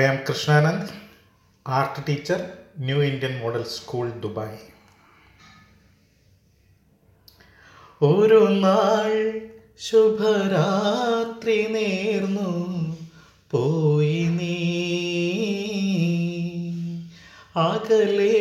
I 0.00 0.02
am 0.02 0.16
Krishnanand 0.28 0.92
art 1.66 2.06
teacher 2.08 2.48
new 2.78 3.02
Indian 3.02 3.38
model 3.38 3.62
school 3.62 4.10
Dubai. 4.10 4.58
ഒരു 8.04 8.46
നാൾ 8.60 9.40
ശുഭരാത്രി 9.78 11.66
നേർന്നു 11.66 12.50
പോയി 13.50 14.22
നീ. 14.22 14.56
അകലേ 17.56 18.39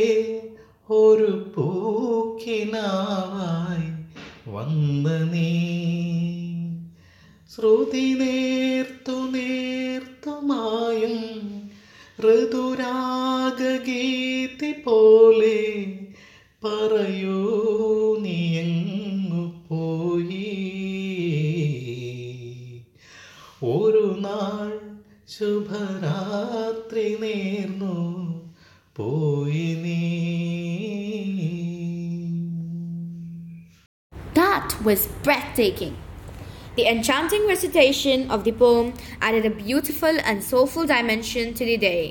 പറയൂ 16.62 17.40
നീയങ്ങു 18.24 19.42
പോയി 19.68 20.50
ഒരു 23.74 24.07
നാൾ 24.27 24.70
ശുഭരാത്രി 25.37 27.07
നേർന്നു 27.24 27.96
പോയി 28.98 29.68
നീ 29.85 30.00
That 34.35 34.74
was 34.83 35.07
breathtaking. 35.22 35.94
The 36.77 36.87
enchanting 36.87 37.46
recitation 37.46 38.31
of 38.31 38.42
the 38.44 38.53
poem 38.55 38.87
added 39.20 39.46
a 39.46 39.50
beautiful 39.59 40.16
and 40.22 40.42
soulful 40.42 40.87
dimension 40.87 41.55
to 41.55 41.64
the 41.64 41.77
day, 41.79 42.03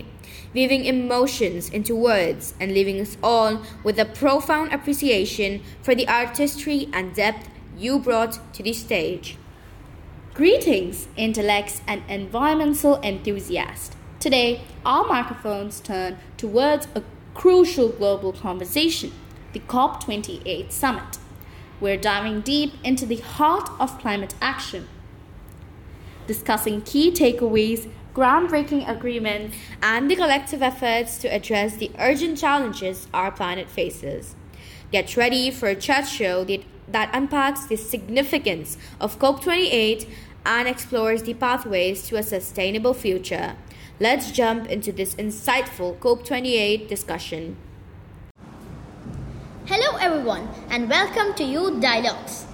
weaving 0.59 0.87
emotions 0.87 1.69
into 1.69 1.95
words 1.95 2.53
and 2.59 2.75
leaving 2.75 3.01
us 3.01 3.17
all 3.23 3.63
with 3.85 3.97
a 3.97 4.05
profound 4.05 4.73
appreciation 4.73 5.63
for 5.83 5.95
the 5.95 6.09
artistry 6.09 6.89
and 6.93 7.15
depth 7.15 7.49
you 7.77 7.97
brought 7.97 8.41
to 8.53 8.61
the 8.65 8.73
stage. 8.73 9.37
Greetings, 10.35 11.07
intellects 11.17 11.81
and 11.87 12.03
environmental 12.09 13.01
enthusiasts. 13.05 13.95
Today, 14.19 14.63
our 14.85 15.07
microphones 15.07 15.79
turn 15.79 16.19
towards 16.37 16.89
a 16.97 17.05
crucial 17.35 17.91
global 17.91 18.33
conversation 18.33 19.13
the 19.53 19.61
COP28 19.61 20.73
summit. 20.73 21.19
We're 21.81 21.97
diving 21.97 22.41
deep 22.41 22.73
into 22.83 23.07
the 23.07 23.23
heart 23.37 23.71
of 23.79 23.97
climate 24.01 24.35
action, 24.43 24.89
discussing 26.27 26.83
key 26.83 27.13
takeaways, 27.13 27.89
groundbreaking 28.19 28.83
agreements, 28.89 29.57
and 29.81 30.11
the 30.11 30.17
collective 30.17 30.61
efforts 30.61 31.19
to 31.19 31.29
address 31.29 31.77
the 31.77 31.93
urgent 32.01 32.37
challenges 32.37 33.07
our 33.15 33.31
planet 33.31 33.71
faces. 33.71 34.35
Get 34.91 35.17
ready 35.17 35.53
for 35.53 35.69
a 35.69 35.77
chat 35.77 36.09
show 36.09 36.43
that, 36.47 36.65
that 36.89 37.11
unpacks 37.15 37.67
the 37.67 37.77
significance 37.77 38.77
of 39.01 39.21
COP28 39.21 40.09
and 40.45 40.67
explores 40.67 41.23
the 41.23 41.35
pathways 41.35 42.09
to 42.09 42.17
a 42.17 42.25
sustainable 42.25 42.93
future. 42.93 43.55
Let's 44.01 44.33
jump 44.33 44.67
into 44.67 44.91
this 44.91 45.15
insightful 45.15 45.97
COP28 45.99 46.89
discussion. 46.89 47.57
Hello, 49.67 49.97
everyone, 49.99 50.49
and 50.71 50.91
welcome 50.91 51.35
to 51.35 51.45
Youth 51.45 51.81
Dialogues. 51.81 52.48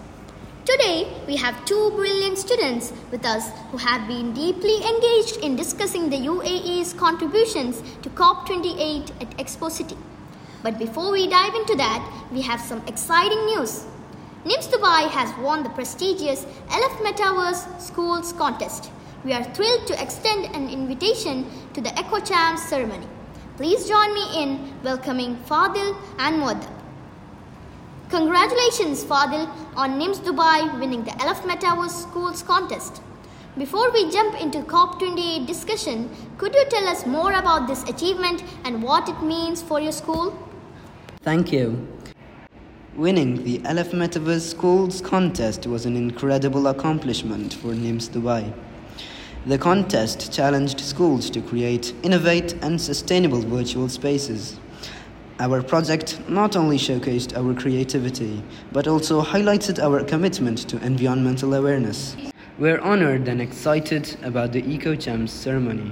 Today, 0.64 1.12
we 1.26 1.36
have 1.36 1.62
two 1.66 1.90
brilliant 1.90 2.38
students 2.38 2.90
with 3.10 3.26
us 3.26 3.50
who 3.70 3.76
have 3.76 4.08
been 4.08 4.32
deeply 4.32 4.76
engaged 4.76 5.36
in 5.42 5.56
discussing 5.56 6.08
the 6.08 6.16
UAE's 6.16 6.94
contributions 6.94 7.82
to 8.00 8.08
COP28 8.08 9.10
at 9.20 9.36
Expo 9.36 9.70
City. 9.70 9.98
But 10.62 10.78
before 10.78 11.12
we 11.12 11.28
dive 11.28 11.54
into 11.54 11.74
that, 11.76 12.00
we 12.32 12.40
have 12.40 12.62
some 12.62 12.80
exciting 12.86 13.44
news. 13.44 13.84
NIMS 14.46 14.68
Dubai 14.68 15.10
has 15.10 15.36
won 15.38 15.64
the 15.64 15.68
prestigious 15.68 16.46
Elf 16.70 16.92
Metaverse 17.00 17.78
Schools 17.78 18.32
contest. 18.32 18.90
We 19.22 19.34
are 19.34 19.44
thrilled 19.52 19.86
to 19.88 20.02
extend 20.02 20.46
an 20.56 20.70
invitation 20.70 21.44
to 21.74 21.82
the 21.82 21.90
EcoChamps 21.90 22.60
ceremony. 22.60 23.06
Please 23.58 23.86
join 23.86 24.14
me 24.14 24.42
in 24.42 24.72
welcoming 24.82 25.36
Fadil 25.44 25.94
and 26.18 26.40
Muaddab. 26.40 26.73
Congratulations, 28.10 29.02
Fadil, 29.02 29.48
on 29.76 29.98
NIMS 29.98 30.20
Dubai 30.20 30.78
winning 30.78 31.04
the 31.04 31.22
Elf 31.22 31.42
Metaverse 31.42 32.02
Schools 32.02 32.42
contest. 32.42 33.00
Before 33.56 33.90
we 33.92 34.10
jump 34.10 34.40
into 34.40 34.60
COP28 34.60 35.46
discussion, 35.46 36.10
could 36.36 36.54
you 36.54 36.64
tell 36.68 36.86
us 36.86 37.06
more 37.06 37.32
about 37.32 37.66
this 37.66 37.82
achievement 37.88 38.44
and 38.64 38.82
what 38.82 39.08
it 39.08 39.22
means 39.22 39.62
for 39.62 39.80
your 39.80 39.92
school? 39.92 40.36
Thank 41.22 41.50
you. 41.50 41.88
Winning 42.94 43.42
the 43.42 43.58
LF 43.60 43.92
Metaverse 43.92 44.50
Schools 44.50 45.00
contest 45.00 45.66
was 45.66 45.86
an 45.86 45.96
incredible 45.96 46.66
accomplishment 46.66 47.54
for 47.54 47.68
NIMS 47.68 48.10
Dubai. 48.10 48.52
The 49.46 49.58
contest 49.58 50.32
challenged 50.32 50.80
schools 50.80 51.30
to 51.30 51.40
create, 51.40 51.94
innovate, 52.02 52.52
and 52.62 52.80
sustainable 52.80 53.40
virtual 53.40 53.88
spaces. 53.88 54.58
Our 55.40 55.62
project 55.64 56.20
not 56.28 56.54
only 56.54 56.78
showcased 56.78 57.36
our 57.36 57.54
creativity, 57.54 58.40
but 58.70 58.86
also 58.86 59.20
highlighted 59.20 59.82
our 59.82 60.04
commitment 60.04 60.58
to 60.68 60.76
environmental 60.78 61.54
awareness. 61.54 62.16
We're 62.56 62.78
honored 62.78 63.26
and 63.26 63.40
excited 63.42 64.16
about 64.22 64.52
the 64.52 64.62
EcoChamps 64.62 65.30
ceremony. 65.30 65.90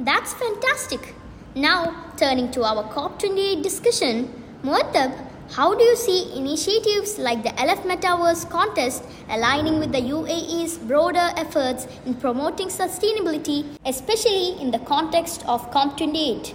That's 0.00 0.34
fantastic. 0.34 1.14
Now, 1.54 2.12
turning 2.16 2.50
to 2.50 2.64
our 2.64 2.82
COP28 2.92 3.62
discussion, 3.62 4.28
Muattab, 4.64 5.14
how 5.52 5.76
do 5.76 5.84
you 5.84 5.94
see 5.94 6.36
initiatives 6.36 7.16
like 7.16 7.44
the 7.44 7.50
LF 7.50 7.82
Metaverse 7.82 8.50
contest 8.50 9.04
aligning 9.30 9.78
with 9.78 9.92
the 9.92 10.00
UAE's 10.00 10.78
broader 10.78 11.30
efforts 11.36 11.86
in 12.04 12.14
promoting 12.14 12.66
sustainability, 12.66 13.64
especially 13.86 14.60
in 14.60 14.72
the 14.72 14.80
context 14.80 15.44
of 15.46 15.70
COP28? 15.70 16.54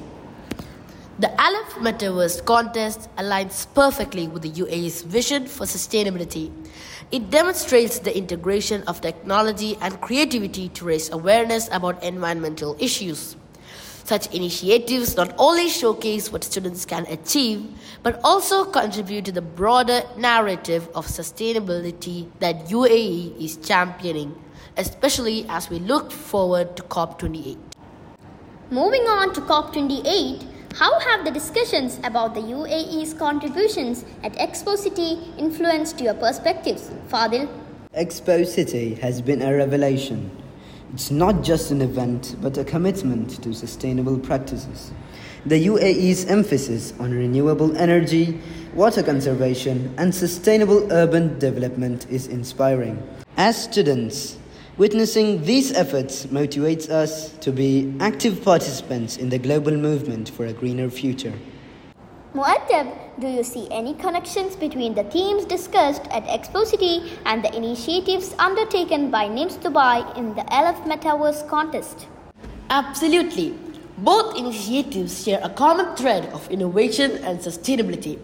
The 1.19 1.29
Aleph 1.39 1.75
Metaverse 1.75 2.43
contest 2.43 3.07
aligns 3.19 3.67
perfectly 3.75 4.27
with 4.27 4.41
the 4.41 4.49
UAE's 4.49 5.03
vision 5.03 5.45
for 5.45 5.67
sustainability. 5.67 6.51
It 7.11 7.29
demonstrates 7.29 7.99
the 7.99 8.17
integration 8.17 8.81
of 8.87 8.99
technology 8.99 9.77
and 9.79 10.01
creativity 10.01 10.69
to 10.69 10.85
raise 10.85 11.11
awareness 11.11 11.69
about 11.71 12.01
environmental 12.03 12.75
issues. 12.79 13.35
Such 14.05 14.33
initiatives 14.33 15.15
not 15.15 15.35
only 15.37 15.69
showcase 15.69 16.31
what 16.31 16.43
students 16.43 16.83
can 16.83 17.05
achieve, 17.05 17.63
but 18.01 18.19
also 18.23 18.65
contribute 18.65 19.25
to 19.25 19.31
the 19.31 19.43
broader 19.43 20.01
narrative 20.17 20.89
of 20.95 21.05
sustainability 21.05 22.25
that 22.39 22.69
UAE 22.69 23.39
is 23.39 23.57
championing, 23.57 24.33
especially 24.77 25.45
as 25.47 25.69
we 25.69 25.77
look 25.77 26.11
forward 26.11 26.75
to 26.75 26.81
COP28. 26.81 27.59
Moving 28.71 29.03
on 29.03 29.31
to 29.35 29.41
COP28, 29.41 30.52
how 30.75 30.99
have 30.99 31.23
the 31.23 31.29
discussions 31.29 31.99
about 32.03 32.33
the 32.33 32.41
UAE's 32.41 33.13
contributions 33.13 34.05
at 34.23 34.33
Expo 34.33 34.75
City 34.75 35.19
influenced 35.37 36.01
your 36.01 36.15
perspectives, 36.15 36.89
Fadil? 37.09 37.47
Expo 37.95 38.45
City 38.45 38.95
has 38.95 39.21
been 39.21 39.43
a 39.43 39.55
revelation. 39.55 40.31
It's 40.91 41.11
not 41.11 41.43
just 41.43 41.69
an 41.69 41.81
event, 41.81 42.35
but 42.41 42.57
a 42.57 42.63
commitment 42.63 43.41
to 43.43 43.53
sustainable 43.53 44.17
practices. 44.17 44.91
The 45.45 45.67
UAE's 45.67 46.25
emphasis 46.25 46.93
on 46.99 47.11
renewable 47.11 47.77
energy, 47.77 48.39
water 48.73 49.03
conservation, 49.03 49.93
and 49.99 50.13
sustainable 50.13 50.91
urban 50.91 51.37
development 51.37 52.07
is 52.09 52.27
inspiring. 52.27 52.97
As 53.37 53.63
students, 53.63 54.37
witnessing 54.77 55.43
these 55.43 55.71
efforts 55.71 56.25
motivates 56.27 56.89
us 56.89 57.29
to 57.37 57.51
be 57.51 57.93
active 57.99 58.43
participants 58.43 59.17
in 59.17 59.29
the 59.29 59.37
global 59.37 59.71
movement 59.71 60.29
for 60.29 60.45
a 60.45 60.53
greener 60.53 60.89
future. 60.89 61.33
Muattab, 62.33 62.89
do 63.19 63.27
you 63.27 63.43
see 63.43 63.67
any 63.69 63.93
connections 63.93 64.55
between 64.55 64.95
the 64.95 65.03
themes 65.03 65.45
discussed 65.45 66.07
at 66.09 66.25
Expo 66.25 66.65
City 66.65 67.11
and 67.27 67.43
the 67.43 67.55
initiatives 67.55 68.33
undertaken 68.39 69.11
by 69.11 69.27
NIMS 69.27 69.57
Dubai 69.59 70.01
in 70.17 70.33
the 70.33 70.41
LF 70.41 70.83
Metaverse 70.85 71.47
contest? 71.47 72.07
Absolutely. 72.71 73.53
Both 73.99 74.35
initiatives 74.35 75.23
share 75.23 75.39
a 75.43 75.49
common 75.49 75.95
thread 75.95 76.25
of 76.33 76.49
innovation 76.49 77.11
and 77.23 77.37
sustainability. 77.37 78.17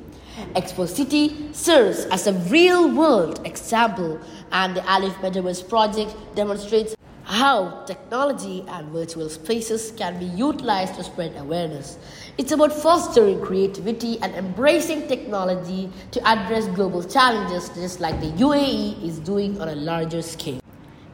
Expo 0.56 0.88
City 0.88 1.54
serves 1.54 2.06
as 2.06 2.28
a 2.28 2.34
real 2.50 2.90
world 2.90 3.46
example, 3.46 4.20
and 4.52 4.76
the 4.76 4.90
Alif 4.90 5.14
Metaverse 5.16 5.68
project 5.68 6.16
demonstrates 6.36 6.96
how 7.24 7.84
technology 7.86 8.66
and 8.70 8.90
virtual 8.90 9.30
spaces 9.30 9.92
can 9.96 10.18
be 10.18 10.26
utilized 10.26 10.96
to 10.96 11.04
spread 11.04 11.36
awareness. 11.38 12.00
It's 12.40 12.52
about 12.52 12.74
fostering 12.74 13.40
creativity 13.40 14.18
and 14.22 14.34
embracing 14.34 15.08
technology 15.08 15.92
to 16.12 16.28
address 16.28 16.68
global 16.70 17.04
challenges, 17.04 17.70
just 17.70 18.00
like 18.00 18.20
the 18.20 18.32
UAE 18.32 19.04
is 19.04 19.20
doing 19.20 19.62
on 19.62 19.70
a 19.70 19.76
larger 19.76 20.24
scale. 20.24 20.60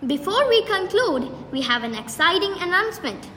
Before 0.07 0.47
we 0.47 0.63
conclude, 0.65 1.31
we 1.51 1.61
have 1.63 1.83
an 1.83 1.95
exciting 1.95 2.53
announcement. 2.61 3.27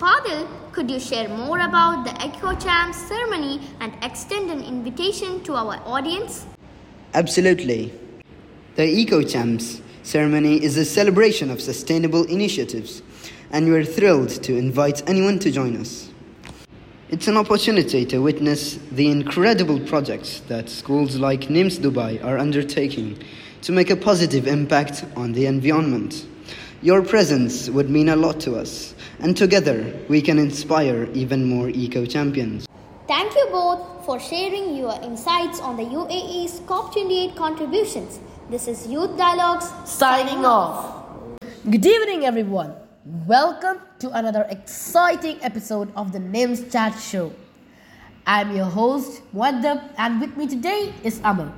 Fadil, 0.00 0.48
could 0.72 0.90
you 0.90 0.98
share 0.98 1.28
more 1.28 1.60
about 1.60 2.04
the 2.04 2.10
EcoChamps 2.24 2.94
ceremony 2.94 3.60
and 3.80 3.92
extend 4.02 4.50
an 4.50 4.62
invitation 4.62 5.42
to 5.42 5.52
our 5.52 5.76
audience? 5.84 6.46
Absolutely. 7.12 7.92
The 8.76 9.04
EcoChamps 9.04 9.82
ceremony 10.02 10.64
is 10.64 10.78
a 10.78 10.86
celebration 10.86 11.50
of 11.50 11.60
sustainable 11.60 12.24
initiatives, 12.24 13.02
and 13.52 13.68
we're 13.68 13.84
thrilled 13.84 14.30
to 14.44 14.56
invite 14.56 15.06
anyone 15.06 15.38
to 15.40 15.50
join 15.50 15.76
us. 15.76 16.08
It's 17.10 17.28
an 17.28 17.36
opportunity 17.36 18.06
to 18.06 18.20
witness 18.20 18.78
the 18.92 19.10
incredible 19.10 19.80
projects 19.80 20.40
that 20.48 20.70
schools 20.70 21.16
like 21.16 21.50
NIMS 21.50 21.78
Dubai 21.78 22.24
are 22.24 22.38
undertaking 22.38 23.22
to 23.60 23.72
make 23.72 23.90
a 23.90 23.96
positive 23.96 24.46
impact 24.46 25.04
on 25.14 25.32
the 25.32 25.44
environment. 25.44 26.24
Your 26.82 27.02
presence 27.02 27.68
would 27.68 27.90
mean 27.90 28.08
a 28.08 28.16
lot 28.16 28.40
to 28.40 28.56
us, 28.56 28.94
and 29.18 29.36
together 29.36 29.84
we 30.08 30.22
can 30.22 30.38
inspire 30.38 31.10
even 31.12 31.44
more 31.44 31.68
eco 31.68 32.06
champions. 32.06 32.66
Thank 33.06 33.34
you 33.34 33.48
both 33.52 34.06
for 34.06 34.18
sharing 34.18 34.74
your 34.74 34.98
insights 35.02 35.60
on 35.60 35.76
the 35.76 35.84
UAE's 35.84 36.60
COP28 36.60 37.36
contributions. 37.36 38.18
This 38.48 38.66
is 38.66 38.86
Youth 38.86 39.14
Dialogues 39.18 39.68
signing 39.84 40.46
off. 40.46 41.04
Good 41.68 41.84
evening, 41.84 42.24
everyone. 42.24 42.72
Welcome 43.26 43.80
to 43.98 44.08
another 44.16 44.46
exciting 44.48 45.36
episode 45.42 45.92
of 45.94 46.12
the 46.12 46.18
NIMS 46.18 46.72
Chat 46.72 46.98
Show. 46.98 47.34
I'm 48.26 48.56
your 48.56 48.64
host, 48.64 49.20
Muaddab, 49.34 49.92
and 49.98 50.18
with 50.18 50.34
me 50.34 50.46
today 50.46 50.94
is 51.04 51.20
Amal. 51.24 51.52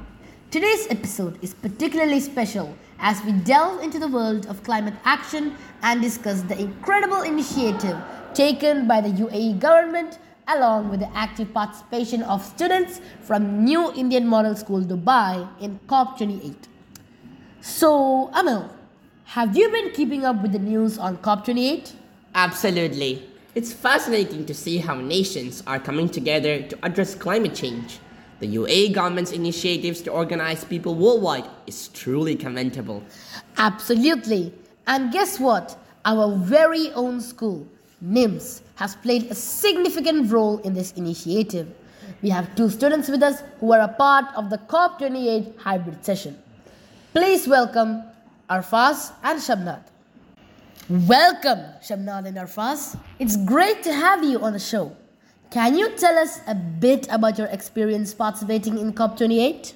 Today's 0.50 0.88
episode 0.90 1.38
is 1.44 1.54
particularly 1.54 2.18
special 2.18 2.74
as 3.02 3.22
we 3.24 3.32
delve 3.32 3.82
into 3.82 3.98
the 3.98 4.06
world 4.08 4.46
of 4.46 4.62
climate 4.62 4.94
action 5.04 5.54
and 5.82 6.00
discuss 6.00 6.40
the 6.42 6.58
incredible 6.58 7.22
initiative 7.22 7.98
taken 8.32 8.86
by 8.86 9.00
the 9.00 9.08
UAE 9.08 9.58
government 9.58 10.18
along 10.48 10.88
with 10.88 11.00
the 11.00 11.10
active 11.16 11.52
participation 11.52 12.22
of 12.22 12.44
students 12.44 13.00
from 13.20 13.64
New 13.64 13.92
Indian 13.94 14.26
Model 14.26 14.54
School 14.54 14.82
Dubai 14.82 15.48
in 15.60 15.78
COP28. 15.88 16.54
So, 17.60 18.30
Amal, 18.34 18.70
have 19.24 19.56
you 19.56 19.68
been 19.70 19.90
keeping 19.90 20.24
up 20.24 20.40
with 20.40 20.52
the 20.52 20.58
news 20.58 20.96
on 20.98 21.16
COP28? 21.18 21.92
Absolutely. 22.34 23.28
It's 23.54 23.72
fascinating 23.72 24.46
to 24.46 24.54
see 24.54 24.78
how 24.78 24.94
nations 24.94 25.62
are 25.66 25.78
coming 25.78 26.08
together 26.08 26.62
to 26.62 26.78
address 26.82 27.14
climate 27.14 27.54
change. 27.54 27.98
The 28.42 28.56
UAE 28.56 28.92
government's 28.92 29.30
initiatives 29.30 30.00
to 30.02 30.10
organize 30.10 30.64
people 30.64 30.96
worldwide 30.96 31.48
is 31.68 31.86
truly 31.86 32.34
commendable. 32.34 33.04
Absolutely. 33.56 34.52
And 34.88 35.12
guess 35.12 35.38
what? 35.38 35.78
Our 36.04 36.34
very 36.34 36.90
own 36.94 37.20
school, 37.20 37.64
NIMS, 38.04 38.62
has 38.74 38.96
played 38.96 39.30
a 39.30 39.34
significant 39.36 40.32
role 40.32 40.58
in 40.66 40.74
this 40.74 40.90
initiative. 40.94 41.72
We 42.20 42.30
have 42.30 42.52
two 42.56 42.68
students 42.68 43.08
with 43.08 43.22
us 43.22 43.44
who 43.60 43.72
are 43.72 43.80
a 43.82 43.94
part 43.94 44.24
of 44.34 44.50
the 44.50 44.58
COP28 44.58 45.58
hybrid 45.58 46.04
session. 46.04 46.36
Please 47.14 47.46
welcome 47.46 48.02
Arfaz 48.50 49.12
and 49.22 49.38
Shamnad. 49.38 49.84
Welcome, 50.90 51.60
Shamnad 51.80 52.26
and 52.26 52.36
Arfaz. 52.36 52.98
It's 53.20 53.36
great 53.36 53.84
to 53.84 53.92
have 53.92 54.24
you 54.24 54.40
on 54.40 54.52
the 54.52 54.58
show. 54.58 54.96
Can 55.52 55.76
you 55.76 55.90
tell 55.96 56.16
us 56.16 56.40
a 56.46 56.54
bit 56.54 57.06
about 57.10 57.36
your 57.36 57.48
experience 57.48 58.14
participating 58.14 58.78
in 58.78 58.94
COP28? 58.94 59.74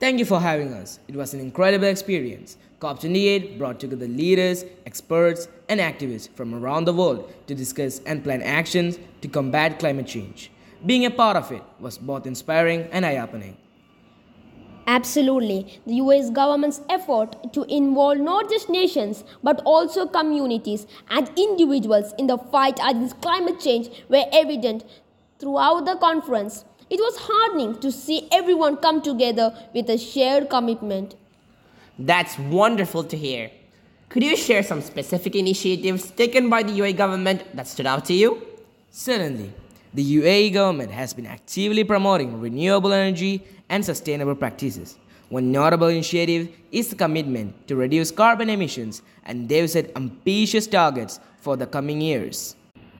Thank 0.00 0.18
you 0.18 0.24
for 0.24 0.40
having 0.40 0.72
us. 0.72 0.98
It 1.06 1.14
was 1.14 1.34
an 1.34 1.38
incredible 1.38 1.86
experience. 1.86 2.56
COP28 2.80 3.56
brought 3.56 3.78
together 3.78 4.08
leaders, 4.08 4.64
experts, 4.86 5.46
and 5.68 5.78
activists 5.78 6.28
from 6.34 6.52
around 6.52 6.86
the 6.86 6.92
world 6.92 7.32
to 7.46 7.54
discuss 7.54 8.00
and 8.00 8.24
plan 8.24 8.42
actions 8.42 8.98
to 9.20 9.28
combat 9.28 9.78
climate 9.78 10.08
change. 10.08 10.50
Being 10.84 11.04
a 11.04 11.12
part 11.12 11.36
of 11.36 11.52
it 11.52 11.62
was 11.78 11.96
both 11.96 12.26
inspiring 12.26 12.88
and 12.90 13.06
eye 13.06 13.18
opening. 13.18 13.56
Absolutely. 14.86 15.80
The 15.86 15.94
US 15.94 16.28
government's 16.28 16.80
effort 16.90 17.52
to 17.54 17.62
involve 17.74 18.18
not 18.18 18.50
just 18.50 18.68
nations 18.68 19.24
but 19.42 19.62
also 19.64 20.06
communities 20.06 20.86
and 21.08 21.30
individuals 21.36 22.12
in 22.18 22.26
the 22.26 22.36
fight 22.36 22.78
against 22.86 23.20
climate 23.22 23.60
change 23.60 23.88
were 24.10 24.24
evident 24.32 24.84
throughout 25.38 25.84
the 25.84 25.96
conference. 25.96 26.64
It 26.90 27.00
was 27.00 27.16
heartening 27.18 27.80
to 27.80 27.90
see 27.90 28.28
everyone 28.30 28.76
come 28.76 29.02
together 29.02 29.54
with 29.74 29.88
a 29.90 29.98
shared 29.98 30.50
commitment. 30.50 31.16
That's 31.98 32.38
wonderful 32.38 33.04
to 33.04 33.16
hear. 33.16 33.50
Could 34.08 34.22
you 34.22 34.36
share 34.36 34.62
some 34.62 34.80
specific 34.80 35.34
initiatives 35.34 36.10
taken 36.10 36.48
by 36.48 36.62
the 36.62 36.72
UAE 36.78 36.96
government 36.96 37.42
that 37.56 37.66
stood 37.66 37.86
out 37.86 38.04
to 38.06 38.12
you? 38.12 38.42
Certainly. 38.90 39.52
The 39.92 40.16
UAE 40.18 40.52
government 40.52 40.90
has 40.90 41.14
been 41.14 41.26
actively 41.26 41.84
promoting 41.84 42.40
renewable 42.40 42.92
energy 42.92 43.42
and 43.68 43.84
sustainable 43.84 44.34
practices. 44.34 44.98
One 45.30 45.50
notable 45.50 45.88
initiative 45.88 46.48
is 46.70 46.88
the 46.88 46.96
commitment 46.96 47.66
to 47.68 47.76
reduce 47.76 48.10
carbon 48.10 48.50
emissions, 48.50 49.02
and 49.24 49.48
they've 49.48 49.68
set 49.70 49.90
ambitious 49.96 50.66
targets 50.66 51.18
for 51.40 51.56
the 51.56 51.66
coming 51.66 52.00
years. 52.00 52.56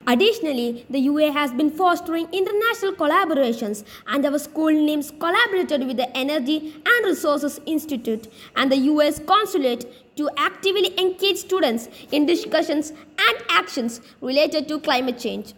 Additionally, 0.06 0.84
the 0.90 1.06
UAE 1.06 1.32
has 1.32 1.50
been 1.52 1.70
fostering 1.70 2.28
international 2.30 2.92
collaborations, 2.92 3.84
and 4.06 4.26
our 4.26 4.38
school 4.38 4.70
NIMS 4.70 5.18
collaborated 5.18 5.86
with 5.86 5.96
the 5.96 6.14
Energy 6.14 6.74
and 6.84 7.06
Resources 7.06 7.58
Institute 7.64 8.28
and 8.54 8.70
the 8.70 8.76
US 8.92 9.18
Consulate 9.18 9.86
to 10.16 10.28
actively 10.36 10.98
engage 11.00 11.38
students 11.38 11.88
in 12.12 12.26
discussions 12.26 12.90
and 12.90 13.36
actions 13.48 14.02
related 14.20 14.68
to 14.68 14.78
climate 14.78 15.18
change. 15.18 15.54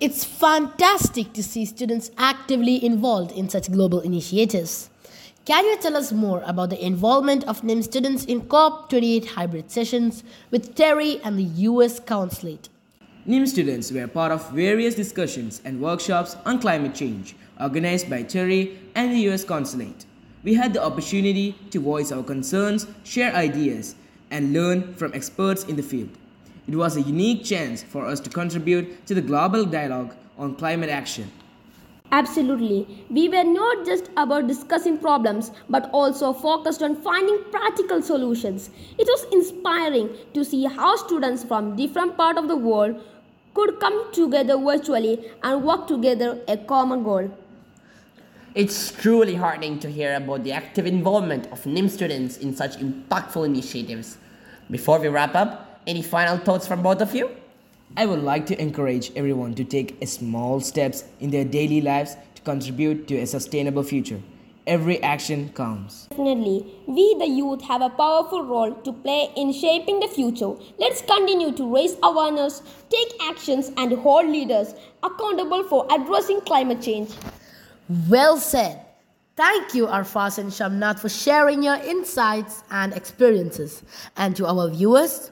It's 0.00 0.24
fantastic 0.24 1.34
to 1.34 1.42
see 1.42 1.66
students 1.66 2.10
actively 2.16 2.82
involved 2.82 3.32
in 3.32 3.50
such 3.50 3.70
global 3.70 4.00
initiatives. 4.00 4.88
Can 5.44 5.64
you 5.66 5.76
tell 5.76 5.96
us 5.96 6.12
more 6.12 6.42
about 6.46 6.70
the 6.70 6.84
involvement 6.84 7.44
of 7.44 7.62
NIM 7.62 7.82
students 7.82 8.24
in 8.24 8.40
COP28 8.42 9.26
hybrid 9.26 9.70
sessions 9.70 10.24
with 10.50 10.74
TERI 10.74 11.20
and 11.22 11.38
the 11.38 11.44
US 11.68 12.00
Consulate? 12.00 12.70
NIM 13.28 13.44
students 13.48 13.90
were 13.90 14.06
part 14.06 14.30
of 14.30 14.48
various 14.52 14.94
discussions 14.94 15.60
and 15.64 15.80
workshops 15.80 16.36
on 16.46 16.60
climate 16.60 16.94
change 16.94 17.34
organized 17.60 18.08
by 18.08 18.22
TERI 18.22 18.78
and 18.94 19.10
the 19.10 19.28
US 19.30 19.42
Consulate. 19.42 20.06
We 20.44 20.54
had 20.54 20.72
the 20.72 20.84
opportunity 20.84 21.56
to 21.70 21.80
voice 21.80 22.12
our 22.12 22.22
concerns, 22.22 22.86
share 23.02 23.34
ideas, 23.34 23.96
and 24.30 24.52
learn 24.52 24.94
from 24.94 25.12
experts 25.12 25.64
in 25.64 25.74
the 25.74 25.82
field. 25.82 26.10
It 26.68 26.76
was 26.76 26.96
a 26.96 27.02
unique 27.02 27.42
chance 27.42 27.82
for 27.82 28.06
us 28.06 28.20
to 28.20 28.30
contribute 28.30 29.04
to 29.06 29.14
the 29.16 29.22
global 29.22 29.64
dialogue 29.64 30.14
on 30.38 30.54
climate 30.54 30.90
action. 30.90 31.28
Absolutely. 32.12 32.86
We 33.10 33.28
were 33.28 33.42
not 33.42 33.84
just 33.84 34.08
about 34.16 34.46
discussing 34.46 34.98
problems 34.98 35.50
but 35.68 35.90
also 35.92 36.32
focused 36.32 36.80
on 36.80 36.94
finding 36.94 37.42
practical 37.50 38.00
solutions. 38.02 38.70
It 38.96 39.08
was 39.08 39.26
inspiring 39.32 40.10
to 40.34 40.44
see 40.44 40.64
how 40.66 40.94
students 40.94 41.42
from 41.42 41.74
different 41.74 42.16
parts 42.16 42.38
of 42.38 42.46
the 42.46 42.56
world 42.56 43.02
could 43.56 43.80
come 43.80 44.12
together 44.12 44.58
virtually 44.58 45.14
and 45.42 45.64
work 45.64 45.86
together 45.86 46.38
a 46.46 46.58
common 46.58 47.02
goal. 47.02 47.30
It's 48.54 48.92
truly 48.92 49.34
heartening 49.34 49.78
to 49.80 49.90
hear 49.90 50.14
about 50.14 50.44
the 50.44 50.52
active 50.52 50.86
involvement 50.86 51.50
of 51.50 51.64
NIM 51.64 51.88
students 51.88 52.36
in 52.36 52.54
such 52.54 52.76
impactful 52.76 53.46
initiatives. 53.46 54.18
Before 54.70 54.98
we 54.98 55.08
wrap 55.08 55.34
up, 55.34 55.80
any 55.86 56.02
final 56.02 56.36
thoughts 56.36 56.66
from 56.66 56.82
both 56.82 57.00
of 57.00 57.14
you? 57.14 57.30
I 57.96 58.04
would 58.04 58.22
like 58.22 58.44
to 58.46 58.60
encourage 58.60 59.10
everyone 59.16 59.54
to 59.54 59.64
take 59.64 60.06
small 60.06 60.60
steps 60.60 61.04
in 61.20 61.30
their 61.30 61.44
daily 61.44 61.80
lives 61.80 62.16
to 62.34 62.42
contribute 62.42 63.08
to 63.08 63.16
a 63.16 63.26
sustainable 63.26 63.84
future. 63.84 64.20
Every 64.66 65.00
action 65.02 65.50
counts. 65.54 66.06
Definitely. 66.08 66.66
We, 66.86 67.16
the 67.18 67.26
youth, 67.26 67.62
have 67.62 67.82
a 67.82 67.90
powerful 67.90 68.44
role 68.44 68.74
to 68.74 68.92
play 68.92 69.30
in 69.36 69.52
shaping 69.52 70.00
the 70.00 70.08
future. 70.08 70.54
Let's 70.78 71.02
continue 71.02 71.52
to 71.52 71.74
raise 71.74 71.96
awareness, 72.02 72.62
take 72.90 73.14
actions, 73.22 73.70
and 73.76 73.92
hold 73.92 74.26
leaders 74.26 74.74
accountable 75.02 75.62
for 75.64 75.86
addressing 75.90 76.40
climate 76.40 76.82
change. 76.82 77.10
Well 78.08 78.38
said. 78.38 78.82
Thank 79.36 79.74
you, 79.74 79.86
Arfaz 79.86 80.38
and 80.38 80.50
Shamnad, 80.50 80.98
for 80.98 81.10
sharing 81.10 81.62
your 81.62 81.76
insights 81.76 82.64
and 82.70 82.92
experiences. 82.94 83.82
And 84.16 84.34
to 84.36 84.46
our 84.46 84.70
viewers, 84.70 85.30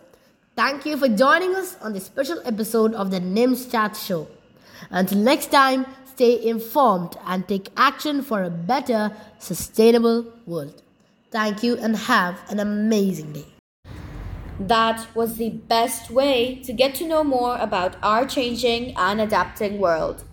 Thank 0.57 0.87
you 0.87 0.97
for 0.97 1.09
joining 1.09 1.57
us 1.57 1.77
on 1.83 1.95
this 1.95 2.07
special 2.07 2.41
episode 2.45 2.95
of 2.95 3.11
the 3.11 3.19
NIMS 3.19 3.73
Chat 3.73 3.97
Show. 3.97 4.29
Until 4.89 5.19
next 5.19 5.51
time, 5.51 5.85
stay 6.15 6.45
informed 6.45 7.17
and 7.27 7.47
take 7.47 7.69
action 7.77 8.23
for 8.23 8.43
a 8.43 8.51
better, 8.51 9.13
sustainable 9.39 10.33
world. 10.47 10.83
Thank 11.31 11.63
you 11.63 11.77
and 11.77 11.97
have 11.97 12.41
an 12.51 12.61
amazing 12.61 13.33
day. 13.33 13.47
That 14.61 15.07
was 15.15 15.37
the 15.37 15.51
best 15.51 16.11
way 16.11 16.61
to 16.65 16.73
get 16.73 16.95
to 16.97 17.09
know 17.09 17.25
more 17.25 17.57
about 17.59 17.97
our 18.03 18.25
changing 18.27 18.95
and 18.97 19.21
adapting 19.21 19.79
world. 19.79 20.25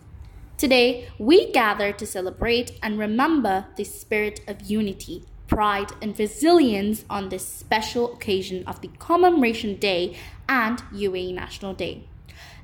Today, 0.57 1.09
we 1.17 1.51
gather 1.51 1.91
to 1.91 2.05
celebrate 2.05 2.77
and 2.83 2.99
remember 2.99 3.65
the 3.77 3.83
spirit 3.83 4.41
of 4.47 4.61
unity 4.61 5.25
pride, 5.51 5.91
and 6.01 6.17
resilience 6.17 7.03
on 7.09 7.27
this 7.27 7.45
special 7.45 8.13
occasion 8.13 8.63
of 8.65 8.79
the 8.79 8.87
Commemoration 8.99 9.75
Day 9.75 10.15
and 10.47 10.79
UAE 10.93 11.33
National 11.33 11.73
Day. 11.73 12.07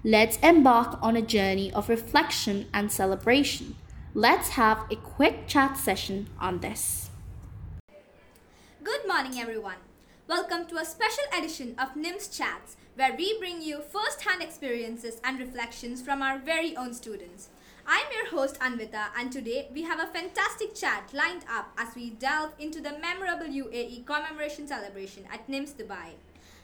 Let's 0.07 0.37
embark 0.37 0.97
on 1.01 1.17
a 1.17 1.21
journey 1.21 1.69
of 1.73 1.89
reflection 1.89 2.65
and 2.73 2.89
celebration. 2.89 3.75
Let's 4.13 4.51
have 4.51 4.85
a 4.89 4.95
quick 4.95 5.47
chat 5.47 5.75
session 5.75 6.29
on 6.39 6.61
this. 6.61 7.09
Good 8.81 9.05
morning, 9.05 9.37
everyone. 9.37 9.83
Welcome 10.25 10.65
to 10.67 10.77
a 10.77 10.85
special 10.85 11.25
edition 11.37 11.75
of 11.77 11.89
NIMS 11.95 12.29
Chats, 12.31 12.77
where 12.95 13.17
we 13.17 13.37
bring 13.37 13.61
you 13.61 13.81
first 13.81 14.21
hand 14.21 14.41
experiences 14.41 15.19
and 15.25 15.39
reflections 15.39 16.01
from 16.01 16.21
our 16.21 16.39
very 16.39 16.73
own 16.77 16.93
students. 16.93 17.49
I'm 17.85 18.07
your 18.13 18.29
host 18.29 18.57
Anvita, 18.61 19.07
and 19.17 19.29
today 19.29 19.67
we 19.73 19.81
have 19.81 19.99
a 19.99 20.07
fantastic 20.07 20.73
chat 20.73 21.11
lined 21.13 21.43
up 21.51 21.73
as 21.77 21.95
we 21.95 22.11
delve 22.11 22.53
into 22.57 22.79
the 22.79 22.97
memorable 22.97 23.47
UAE 23.47 24.05
commemoration 24.05 24.69
celebration 24.69 25.25
at 25.29 25.49
NIMS 25.49 25.73
Dubai. 25.73 26.15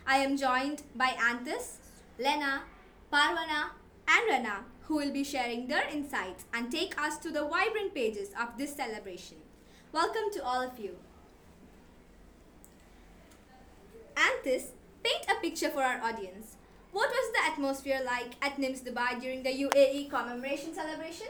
I 0.07 0.19
am 0.19 0.37
joined 0.37 0.83
by 0.95 1.17
Antis, 1.19 1.79
Lena, 2.17 2.61
Parwana, 3.13 3.69
and 4.07 4.27
Rana, 4.27 4.65
who 4.87 4.95
will 4.95 5.11
be 5.11 5.23
sharing 5.23 5.67
their 5.67 5.87
insights 5.87 6.45
and 6.51 6.71
take 6.71 6.99
us 6.99 7.19
to 7.19 7.29
the 7.29 7.45
vibrant 7.45 7.93
pages 7.93 8.29
of 8.41 8.57
this 8.57 8.75
celebration. 8.75 9.37
Welcome 9.91 10.31
to 10.33 10.43
all 10.43 10.63
of 10.63 10.79
you. 10.79 10.97
Antis, 14.17 14.71
paint 15.03 15.27
a 15.29 15.39
picture 15.41 15.69
for 15.69 15.83
our 15.83 16.01
audience. 16.01 16.55
What 16.91 17.11
was 17.11 17.31
the 17.33 17.51
atmosphere 17.51 18.01
like 18.03 18.33
at 18.41 18.57
NIMS 18.57 18.81
Dubai 18.81 19.21
during 19.21 19.43
the 19.43 19.51
UAE 19.51 20.09
commemoration 20.09 20.73
celebration? 20.73 21.27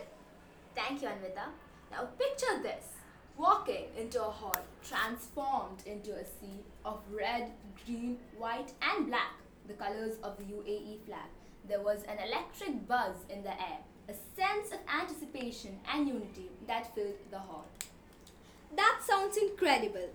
Thank 0.73 1.01
you, 1.01 1.09
Anvita. 1.09 1.47
Now 1.91 2.05
picture 2.17 2.63
this 2.63 2.93
walking 3.37 3.87
into 3.97 4.21
a 4.23 4.31
hall 4.31 4.55
transformed 4.87 5.83
into 5.85 6.13
a 6.13 6.23
sea 6.23 6.63
of 6.85 7.01
red, 7.11 7.51
green, 7.85 8.19
white, 8.37 8.71
and 8.81 9.07
black, 9.07 9.33
the 9.67 9.73
colors 9.73 10.15
of 10.23 10.37
the 10.37 10.45
UAE 10.45 10.99
flag. 11.05 11.27
There 11.67 11.81
was 11.81 12.03
an 12.03 12.17
electric 12.17 12.87
buzz 12.87 13.15
in 13.29 13.43
the 13.43 13.51
air, 13.51 13.79
a 14.09 14.13
sense 14.13 14.71
of 14.71 14.79
anticipation 14.87 15.79
and 15.91 16.07
unity 16.07 16.49
that 16.67 16.93
filled 16.93 17.15
the 17.31 17.39
hall. 17.39 17.65
That 18.75 18.99
sounds 19.01 19.37
incredible. 19.37 20.09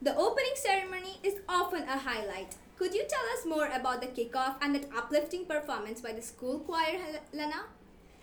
The 0.00 0.16
opening 0.16 0.54
ceremony 0.54 1.18
is 1.22 1.40
often 1.48 1.82
a 1.84 1.98
highlight. 1.98 2.56
Could 2.76 2.94
you 2.94 3.04
tell 3.08 3.24
us 3.36 3.46
more 3.46 3.66
about 3.66 4.00
the 4.00 4.08
kickoff 4.08 4.56
and 4.60 4.74
that 4.74 4.88
uplifting 4.96 5.44
performance 5.46 6.00
by 6.00 6.12
the 6.12 6.22
school 6.22 6.60
choir, 6.60 6.98
Lena? 7.32 7.64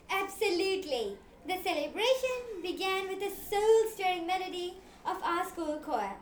Absolutely. 0.09 1.17
The 1.47 1.57
celebration 1.63 2.61
began 2.61 3.07
with 3.07 3.23
a 3.23 3.29
soul-stirring 3.29 4.27
melody 4.27 4.75
of 5.05 5.21
our 5.23 5.45
school 5.45 5.79
choir. 5.83 6.15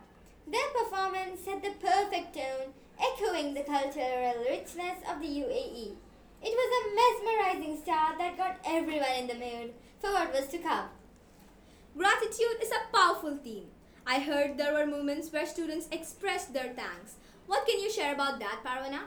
Their 0.46 0.68
performance 0.76 1.40
set 1.44 1.62
the 1.62 1.72
perfect 1.80 2.34
tone, 2.34 2.72
echoing 2.98 3.54
the 3.54 3.64
cultural 3.64 4.44
richness 4.48 4.98
of 5.10 5.20
the 5.20 5.28
UAE. 5.28 5.92
It 6.42 6.54
was 6.54 6.70
a 6.78 6.94
mesmerizing 6.94 7.82
start 7.82 8.18
that 8.18 8.36
got 8.36 8.58
everyone 8.64 9.12
in 9.18 9.26
the 9.26 9.34
mood 9.34 9.74
for 10.00 10.12
what 10.12 10.32
was 10.32 10.46
to 10.48 10.58
come. 10.58 10.88
Gratitude 11.96 12.62
is 12.62 12.70
a 12.70 12.96
powerful 12.96 13.36
theme. 13.36 13.66
I 14.06 14.20
heard 14.20 14.56
there 14.56 14.72
were 14.72 14.86
moments 14.86 15.32
where 15.32 15.46
students 15.46 15.88
expressed 15.90 16.52
their 16.52 16.72
thanks. 16.74 17.16
What 17.46 17.66
can 17.66 17.80
you 17.80 17.90
share 17.90 18.14
about 18.14 18.38
that, 18.38 18.60
Parwana? 18.64 19.00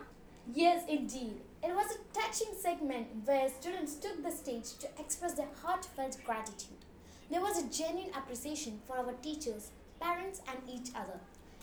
Yes, 0.53 0.83
indeed. 0.89 1.37
It 1.63 1.73
was 1.73 1.95
a 1.95 2.19
touching 2.19 2.53
segment 2.59 3.07
where 3.25 3.47
students 3.49 3.95
took 3.95 4.21
the 4.21 4.31
stage 4.31 4.77
to 4.79 4.89
express 4.99 5.33
their 5.33 5.49
heartfelt 5.63 6.17
gratitude. 6.25 6.85
There 7.29 7.41
was 7.41 7.63
a 7.63 7.69
genuine 7.69 8.11
appreciation 8.15 8.81
for 8.85 8.97
our 8.97 9.13
teachers, 9.21 9.71
parents, 10.01 10.41
and 10.49 10.57
each 10.67 10.89
other. 10.95 11.19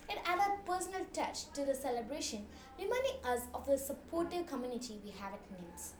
It 0.09 0.19
added 0.25 0.64
personal 0.64 1.05
touch 1.19 1.51
to 1.53 1.64
the 1.64 1.75
celebration, 1.75 2.47
reminding 2.79 3.19
us 3.25 3.43
of 3.55 3.66
the 3.66 3.77
supportive 3.77 4.47
community 4.47 5.01
we 5.05 5.11
have 5.11 5.33
at 5.33 5.43
NIMS. 5.53 5.93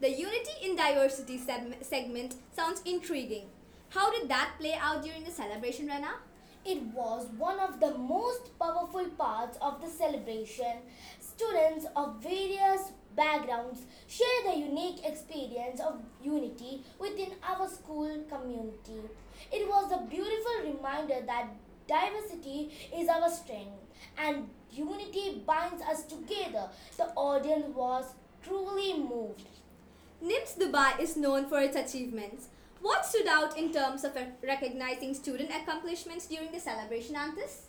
The 0.00 0.10
Unity 0.10 0.52
in 0.62 0.76
Diversity 0.76 1.38
segment 1.38 2.34
sounds 2.54 2.82
intriguing. 2.84 3.46
How 3.90 4.10
did 4.10 4.28
that 4.28 4.52
play 4.58 4.74
out 4.74 5.02
during 5.02 5.24
the 5.24 5.30
celebration, 5.30 5.88
Rana? 5.88 6.14
It 6.64 6.82
was 6.94 7.26
one 7.36 7.58
of 7.58 7.80
the 7.80 7.98
most 7.98 8.56
powerful 8.58 9.06
parts 9.18 9.58
of 9.60 9.80
the 9.80 9.88
celebration. 9.88 10.78
Students 11.20 11.86
of 11.96 12.22
various 12.22 12.92
backgrounds 13.16 13.80
share 14.06 14.42
the 14.46 14.58
unique 14.58 15.04
experience 15.04 15.80
of 15.80 16.00
unity 16.22 16.84
within 16.98 17.32
our 17.42 17.68
school 17.68 18.24
community. 18.30 19.00
It 19.52 19.68
was 19.68 19.90
a 19.92 20.06
beautiful 20.08 20.72
reminder 20.72 21.20
that 21.26 21.48
diversity 21.92 22.70
is 22.96 23.08
our 23.08 23.28
strength 23.28 23.82
and 24.18 24.48
unity 24.70 25.42
binds 25.46 25.82
us 25.82 26.04
together. 26.04 26.68
The 26.96 27.08
audience 27.14 27.74
was 27.74 28.14
truly 28.42 28.98
moved. 28.98 29.48
NIMS 30.22 30.56
Dubai 30.58 31.00
is 31.00 31.16
known 31.16 31.46
for 31.46 31.60
its 31.60 31.76
achievements. 31.76 32.48
What 32.80 33.04
stood 33.06 33.26
out 33.26 33.58
in 33.58 33.72
terms 33.72 34.04
of 34.04 34.16
recognizing 34.42 35.14
student 35.14 35.50
accomplishments 35.50 36.26
during 36.26 36.50
the 36.52 36.60
celebration, 36.60 37.16
Antis? 37.16 37.66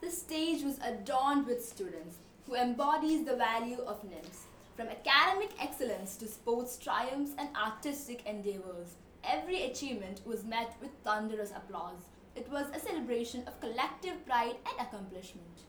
The 0.00 0.10
stage 0.10 0.62
was 0.62 0.78
adorned 0.78 1.46
with 1.46 1.64
students 1.64 2.16
who 2.46 2.54
embodies 2.54 3.24
the 3.24 3.36
value 3.36 3.80
of 3.86 4.02
NIMS. 4.04 4.44
From 4.76 4.88
academic 4.88 5.50
excellence 5.60 6.16
to 6.16 6.28
sports 6.28 6.76
triumphs 6.76 7.32
and 7.38 7.48
artistic 7.56 8.26
endeavors, 8.26 8.96
every 9.24 9.62
achievement 9.64 10.20
was 10.26 10.44
met 10.44 10.74
with 10.80 10.90
thunderous 11.02 11.50
applause. 11.50 12.04
It 12.36 12.50
was 12.50 12.66
a 12.74 12.78
celebration 12.78 13.44
of 13.46 13.60
collective 13.60 14.26
pride 14.26 14.56
and 14.68 14.86
accomplishment. 14.86 15.64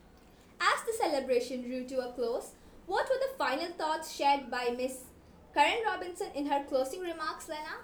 As 0.59 0.83
the 0.85 0.93
celebration 1.01 1.61
drew 1.61 1.85
to 1.87 2.09
a 2.09 2.11
close, 2.11 2.51
what 2.87 3.07
were 3.09 3.19
the 3.19 3.37
final 3.37 3.71
thoughts 3.77 4.13
shared 4.13 4.51
by 4.51 4.75
Miss 4.75 5.05
Karen 5.53 5.83
Robinson 5.85 6.27
in 6.35 6.45
her 6.47 6.65
closing 6.67 6.99
remarks, 6.99 7.47
Lena? 7.47 7.77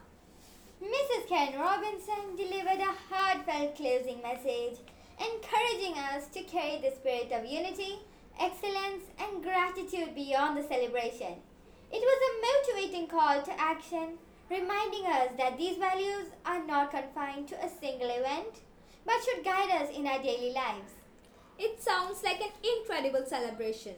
Mrs. 0.83 1.29
Karen 1.29 1.57
Robinson 1.57 2.35
delivered 2.35 2.81
a 2.81 2.93
heartfelt 3.09 3.77
closing 3.77 4.21
message, 4.21 4.79
encouraging 5.17 5.97
us 5.97 6.27
to 6.27 6.43
carry 6.43 6.81
the 6.81 6.93
spirit 6.93 7.31
of 7.31 7.45
unity, 7.45 7.99
excellence, 8.37 9.05
and 9.17 9.41
gratitude 9.41 10.13
beyond 10.13 10.57
the 10.57 10.67
celebration. 10.67 11.35
It 11.89 12.01
was 12.01 12.19
a 12.27 12.75
motivating 12.75 13.07
call 13.07 13.41
to 13.43 13.59
action, 13.61 14.17
reminding 14.49 15.05
us 15.05 15.29
that 15.37 15.57
these 15.57 15.77
values 15.77 16.27
are 16.45 16.65
not 16.65 16.91
confined 16.91 17.47
to 17.47 17.65
a 17.65 17.69
single 17.69 18.09
event, 18.09 18.59
but 19.05 19.23
should 19.23 19.43
guide 19.43 19.71
us 19.71 19.89
in 19.95 20.07
our 20.07 20.21
daily 20.21 20.53
lives. 20.53 20.93
It 21.59 21.81
sounds 21.81 22.23
like 22.23 22.41
an 22.41 22.51
incredible 22.63 23.25
celebration. 23.25 23.95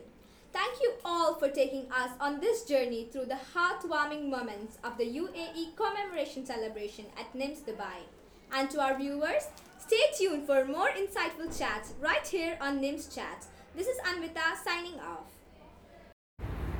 Thank 0.52 0.82
you 0.82 0.94
all 1.04 1.36
for 1.36 1.50
taking 1.50 1.92
us 1.92 2.12
on 2.20 2.40
this 2.40 2.64
journey 2.64 3.10
through 3.12 3.26
the 3.26 3.40
heartwarming 3.54 4.30
moments 4.30 4.78
of 4.84 4.98
the 4.98 5.04
UAE 5.04 5.76
commemoration 5.76 6.46
celebration 6.46 7.06
at 7.20 7.34
NIMS 7.34 7.60
Dubai. 7.60 8.08
And 8.54 8.70
to 8.70 8.80
our 8.82 8.98
viewers, 8.98 9.48
stay 9.78 10.04
tuned 10.18 10.46
for 10.46 10.64
more 10.66 10.90
insightful 10.90 11.52
chats 11.58 11.94
right 12.00 12.26
here 12.26 12.58
on 12.62 12.80
NIMS 12.80 13.14
Chats. 13.14 13.48
This 13.76 13.88
is 13.88 13.98
Anvita 14.08 14.56
signing 14.64 15.00
off. 15.02 15.28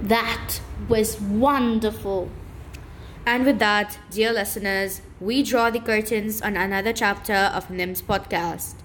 That 0.02 0.62
was 0.88 1.20
wonderful. 1.20 2.30
And 3.26 3.44
with 3.44 3.58
that, 3.58 3.98
dear 4.12 4.32
listeners, 4.32 5.02
we 5.20 5.42
draw 5.42 5.72
the 5.72 5.80
curtains 5.80 6.44
on 6.44 6.56
another 6.56 6.94
chapter 6.94 7.34
of 7.34 7.70
NIMS 7.70 8.04
podcast. 8.04 8.76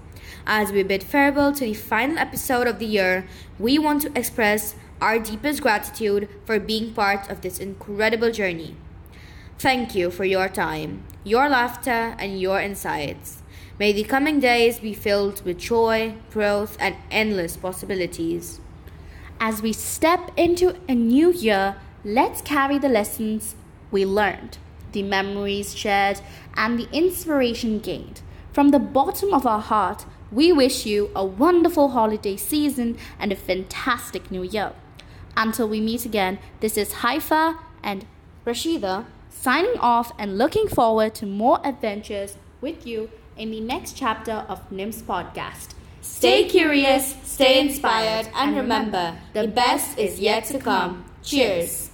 As 0.46 0.72
we 0.72 0.82
bid 0.82 1.02
farewell 1.02 1.52
to 1.52 1.64
the 1.64 1.74
final 1.74 2.16
episode 2.16 2.66
of 2.66 2.78
the 2.78 2.86
year, 2.86 3.28
we 3.58 3.78
want 3.78 4.00
to 4.02 4.18
express 4.18 4.74
our 4.98 5.18
deepest 5.18 5.60
gratitude 5.60 6.26
for 6.46 6.58
being 6.58 6.94
part 6.94 7.30
of 7.30 7.42
this 7.42 7.58
incredible 7.58 8.30
journey. 8.32 8.76
Thank 9.58 9.94
you 9.94 10.10
for 10.10 10.24
your 10.24 10.48
time, 10.48 11.04
your 11.22 11.50
laughter, 11.50 12.16
and 12.18 12.40
your 12.40 12.60
insights. 12.60 13.42
May 13.78 13.92
the 13.92 14.04
coming 14.04 14.40
days 14.40 14.78
be 14.78 14.94
filled 14.94 15.44
with 15.44 15.58
joy, 15.58 16.14
growth, 16.30 16.78
and 16.80 16.96
endless 17.10 17.58
possibilities. 17.58 18.60
As 19.38 19.60
we 19.60 19.74
step 19.74 20.30
into 20.36 20.76
a 20.88 20.94
new 20.94 21.30
year, 21.30 21.76
let's 22.04 22.40
carry 22.40 22.78
the 22.78 22.88
lessons 22.88 23.54
we 23.90 24.04
learned, 24.04 24.58
the 24.92 25.02
memories 25.02 25.76
shared, 25.76 26.20
and 26.54 26.78
the 26.78 26.88
inspiration 26.92 27.78
gained. 27.78 28.22
From 28.52 28.70
the 28.70 28.78
bottom 28.78 29.32
of 29.32 29.46
our 29.46 29.60
heart, 29.60 30.06
we 30.32 30.52
wish 30.52 30.86
you 30.86 31.10
a 31.14 31.24
wonderful 31.24 31.90
holiday 31.90 32.36
season 32.36 32.98
and 33.18 33.32
a 33.32 33.36
fantastic 33.36 34.30
new 34.30 34.42
year. 34.42 34.72
Until 35.36 35.68
we 35.68 35.80
meet 35.80 36.04
again, 36.04 36.38
this 36.60 36.76
is 36.76 36.94
Haifa 36.94 37.58
and 37.82 38.06
Rashida 38.46 39.06
signing 39.28 39.78
off 39.78 40.12
and 40.18 40.36
looking 40.36 40.68
forward 40.68 41.14
to 41.16 41.26
more 41.26 41.60
adventures 41.64 42.36
with 42.60 42.86
you 42.86 43.10
in 43.36 43.50
the 43.50 43.60
next 43.60 43.96
chapter 43.96 44.44
of 44.48 44.68
NIMS 44.70 45.02
podcast. 45.02 45.70
Stay 46.02 46.48
curious, 46.48 47.16
stay 47.24 47.60
inspired, 47.60 48.28
and 48.34 48.56
remember 48.56 49.16
the 49.32 49.48
best 49.48 49.98
is 49.98 50.18
yet 50.18 50.44
to 50.46 50.58
come. 50.58 51.04
Cheers. 51.22 51.89